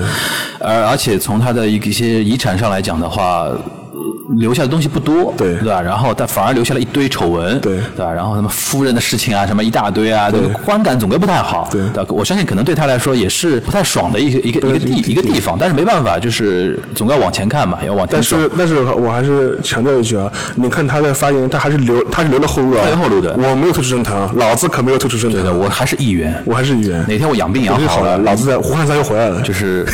[0.59, 3.49] 而而且从他的一些遗产上来讲的话。
[3.93, 5.81] 呃留下的东西不多，对对吧？
[5.81, 8.11] 然后但反而留下了一堆丑闻，对对吧？
[8.11, 12.03] 然后什么夫人的事情啊，什么一大堆啊，这个观感总归不太好，对吧？
[12.09, 18.23] 我相信可能对他来说也是不太爽的一个一个一个地一个地方，但是没办法，就是总要往前看嘛，要往前但。
[18.23, 26.33] 是，但是我还是强调一句啊，你看他的发言，他还是留，他是留了后路啊，他留后路的我没有退出政坛啊，老子可没有退出政坛，对的，我还是议员。
[26.45, 27.05] 我还是议员。
[27.07, 29.41] 哪天我养病养好了，老子在 胡汉三又回来了。
[29.41, 29.85] 就是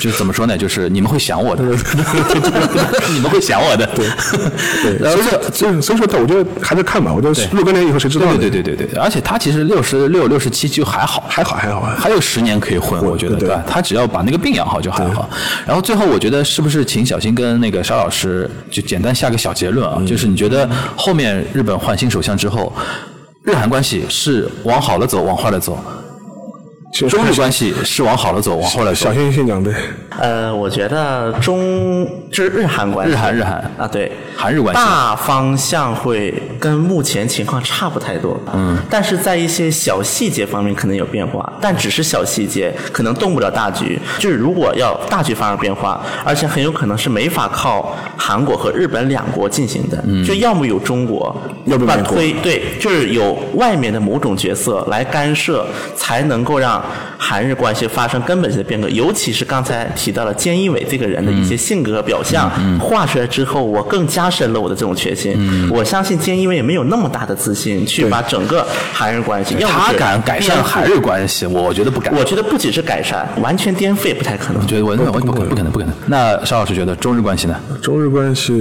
[0.00, 0.56] 就是怎么说呢？
[0.56, 1.64] 就是你们会想我的，
[3.12, 3.86] 你们会想我的。
[3.94, 4.06] 对
[4.98, 7.12] 对，所以说，所以说，我觉得还是看吧。
[7.12, 8.38] 我觉得若干年以后谁知道呢？
[8.38, 11.96] 对对对对对，而且他其实六十六、六十七就还好，还好还好啊。
[11.98, 13.64] 还有十年可以混，我觉得对对吧？
[13.66, 15.28] 他只要把那个病养好就还好。
[15.66, 20.02] 然后最后，我觉得是不是请小新跟那个沙老师就简单下个小结论啊？
[20.06, 22.72] 就是你觉得后面日本换新首相之后，
[23.44, 25.78] 日韩关系是往好了走，往坏了走？
[26.92, 29.06] 中日关系是往好了走，往坏了走。
[29.06, 29.14] 小？
[29.14, 29.72] 新先讲对，
[30.20, 34.80] 呃，我觉得中就是日韩关系，日韩日韩啊，对，韩日关系。
[34.82, 43.98] 大方向会跟目前情况差不太多，嗯，但是在一些小细节方面可能有变化，但只是小细节，可能动不了大局。
[44.18, 51.34] 就是如果要大局发生变化，而且很有可能是没法靠韩国和日本两国进行的，就要么有中国，
[51.64, 55.66] 要不美国推对，就是有外面的某种角色来干涉，
[55.96, 56.81] 才能够让
[57.18, 58.88] 韩日关系发生根本性的变革。
[58.88, 65.36] 尤其是刚才提到了菅义伟这个人的一些性格和表象，画出来之后，我更加深了我的这种确信。
[65.70, 72.14] 我相信菅义伟也没有那么大的自信去把整个韩日关系，他敢改善韩日关系，我觉得不敢。
[72.14, 74.60] 我觉得不只是改善，完全颠覆也不太可能。
[74.62, 75.94] 我觉得我我不可能不可能不可能。
[76.06, 77.56] 那邵老师觉得中日关系呢？
[77.80, 78.52] 中日关系，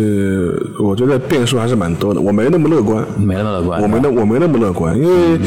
[0.84, 2.22] 我觉得变数还是蛮多的。
[2.22, 3.82] 我没那么乐观，没那么乐观。
[3.82, 5.40] 我没那我没那么乐观，因为。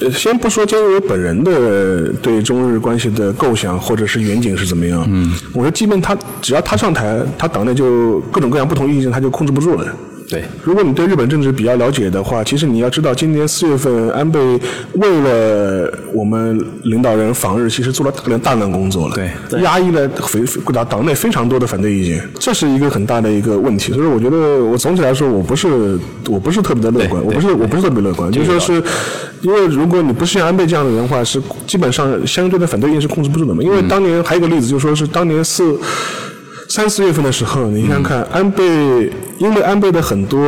[0.00, 9.86] 呃，先不说菅义伟本人的对中日关系的构想或者是远景是怎么样，嗯，我说，即便他只要他上台，他党内就各种各样不同意见，他就控制不住了。
[10.28, 14.38] 对，如果你对日本政治比较了解的话，其实你要知道，今年四月份安倍
[14.92, 20.40] 为了我们领导人访日，其实做了大量大量工作了，对压抑了非
[20.72, 23.92] 党党内非常多的反对意见，这是一个很大的一个问题。
[23.94, 25.98] 所以我觉得，我总体来说，我不是
[26.28, 28.82] 我不是特别的乐观，我不是我不是特别乐观，就说是
[29.40, 33.62] 因为如果你不是像安倍这样的人的话，是基本上相对的反对意见是控制不住的嘛。
[33.62, 35.74] 因为当年还有一个例子，就说是当年四。
[36.78, 38.62] 三四月份的时候，你想想看，安倍
[39.38, 40.40] 因为安倍的很多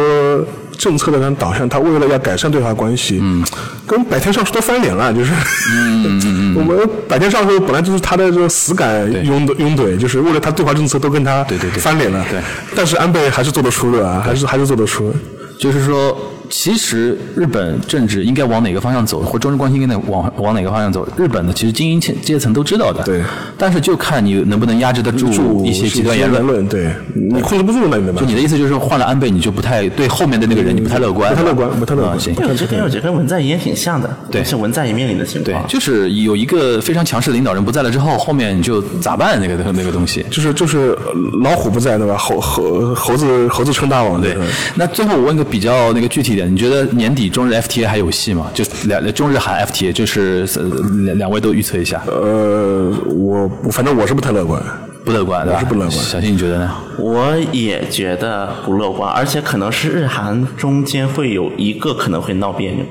[0.78, 3.44] 政策的导向，他为了要改善对华关系，嗯，
[3.84, 5.32] 跟百田尚书都翻脸了，就是，
[5.74, 11.80] 嗯嗯嗯， 我们百田尚书本来就是他的这个死杆拥趸拥趸，就是为了他对华政策都跟他对对对。
[11.80, 12.40] 翻脸了，对，
[12.76, 15.12] 但是安倍还是做得出的啊，还是还是做得出。
[15.58, 16.16] 就是说，
[16.50, 23.02] 其实日本政治应该往哪个方向走，或中日关系应该往往哪个方向走，日本的其实精英阶阶层都知道的。
[23.04, 23.22] 对。
[23.56, 26.44] 但是就看你能不能压制得住一些极端言论。
[26.44, 28.00] 论，对，你控制不住那？
[28.18, 31.30] 就你的意思就是换了安倍，你就不太对后面的那个人，你不太乐观。
[31.30, 32.14] 不太乐观，不太乐观。
[32.14, 32.34] 啊行。
[32.34, 39.38] 有这跟有这跟文在寅也挺像的，对是文在寅面临的情况。，对就是有一个非常强势的领导人不在了之后，后面你就咋办？
[39.40, 40.24] 那个那个东西。
[40.30, 40.96] 就是就是
[41.42, 42.16] 老虎不在对吧？
[42.16, 44.34] 猴猴猴子猴子称大王对，
[44.74, 48.50] 那最后我问个比较那个具体你觉得年底中日 FTA 还有戏吗？
[48.54, 50.62] 就两中日韩 FTA，就是呃
[51.04, 54.62] 两两位都预测一下，呃，我我反正我是不太乐观。
[55.02, 55.58] 不乐观对吧？
[55.58, 56.70] 我是不乐观小新你觉得呢？
[56.98, 62.84] 我也觉得不乐观，而且可能是日韩中间会有一个可能会闹别扭。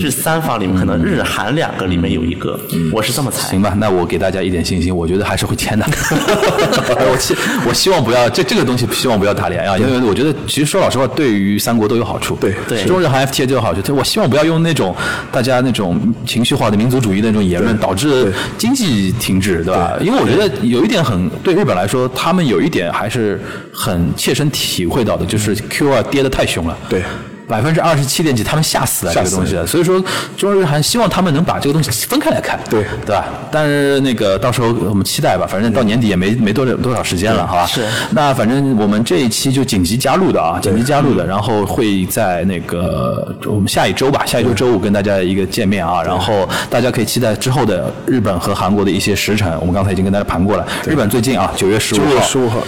[0.00, 2.58] 这三方里面，可能日韩两个里面有一个，
[2.92, 3.48] 我是这么猜。
[3.48, 5.86] 行吧，那我给大家一点信心，我觉得还是会签的。
[7.10, 7.34] 我希
[7.66, 12.36] 我希望不要这这个东西，希望不要打脸啊，因为我觉得其实说老实话，对于三国都有好处。
[12.40, 13.96] 对对中日韩 FTA 都有好处。
[13.96, 14.94] 我希望不要用那种
[15.32, 19.96] 大家那种情绪化的民族主义的那种言论，导致经济停滞，对吧？
[20.00, 23.40] 因为我觉得有一点很对日本来说，他们有一点还是
[23.72, 26.76] 很切身体会到的，就是 Q 二跌得太凶了。
[26.88, 27.02] 对。
[27.48, 30.02] 百分之二十七点几，他们吓死了这个东西，所以说
[30.36, 32.84] 中日韩希望他们能把这个东西分开来看，对。
[33.04, 33.24] 对吧？
[33.50, 37.66] 但是那个到时候我们期待吧，反正到年底也没没多少多少时间了，好吧？
[37.66, 37.84] 是。
[38.10, 50.66] 那反正我们这一期就紧急加入的啊，紧急加入的，然后会在那个我们下一周吧，下一周周五跟大家一个见面啊，然后大家可以期待之后的日本和韩国的一些时辰，我们刚才已经跟大家盘过了。
[50.86, 52.04] 日本最近啊，九月十五号，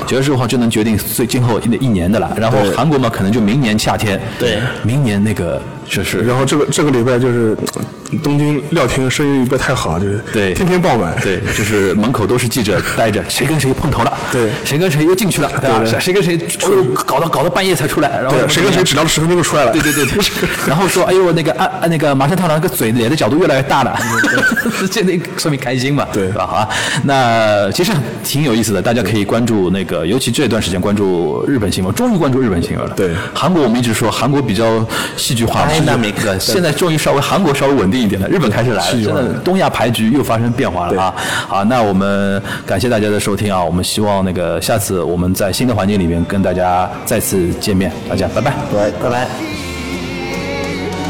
[0.07, 0.47] 九月十五号。
[0.51, 5.61] 就能决定最今后一一年的了，然后韩国嘛，可能就明年夏天，对明年那个
[5.91, 7.83] 就是然后这个这个礼拜就是呃
[8.23, 11.15] 东京料亭生意不太好，就是对天天爆满。
[11.21, 15.99] 对，就是门口都是记者待着，谁跟谁碰头了，对谁跟谁又进去了，对吧？
[16.01, 19.73] 谁跟谁出搞到搞到半夜才出来，然后，谁跟谁只聊了十分钟就出来了。
[19.73, 20.25] 对对对对，
[20.67, 23.97] 然后说，哎呦，那个按按那个麻生太郎那个嘴脸的角度越来越大了，
[24.91, 26.47] 这那说明开心嘛，对吧？
[26.47, 26.69] 好啊，
[27.05, 27.93] 那其实
[28.25, 32.95] 挺有意思的，大家可以关注那个，尤其这段时间关注日本新闻，终于关注日本新闻了。
[32.97, 34.87] 对韩国我们一直说韩国比较
[35.17, 41.14] 戏剧化嘛， Dynamic 对，现在终于稍微韩国稍微稳定一点了，日本开始来了，戏剧化真的东亚牌局又发生变化了啊！
[41.48, 48.52] 好，那我们感谢大家的收听啊，我们希望那个下次我们在新的环境里面跟大家再次见面，大家拜拜。
[48.74, 49.28] 拜拜拜。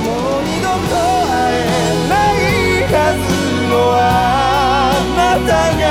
[0.05, 0.93] もう二度と
[1.25, 1.67] 会え
[2.09, 2.38] ない
[2.93, 3.25] はず
[3.69, 5.83] のあなたが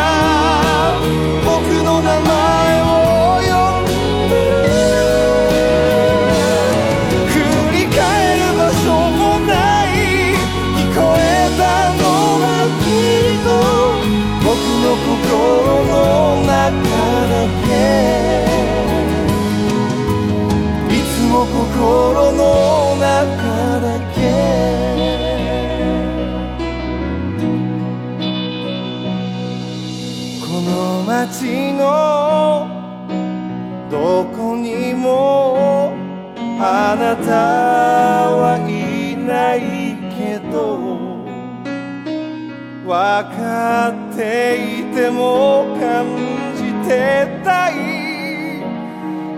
[21.80, 24.20] 心の中だけ。
[30.42, 32.68] この街の
[33.90, 35.94] どこにも
[36.60, 37.32] あなた
[38.36, 40.78] はいないけど
[42.86, 42.90] 分
[43.38, 44.20] かって
[44.82, 46.06] いても感
[46.58, 46.92] じて
[47.46, 47.74] たい。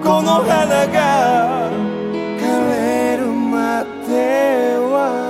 [0.04, 1.70] この花が
[2.52, 5.21] brasileiro Mateus.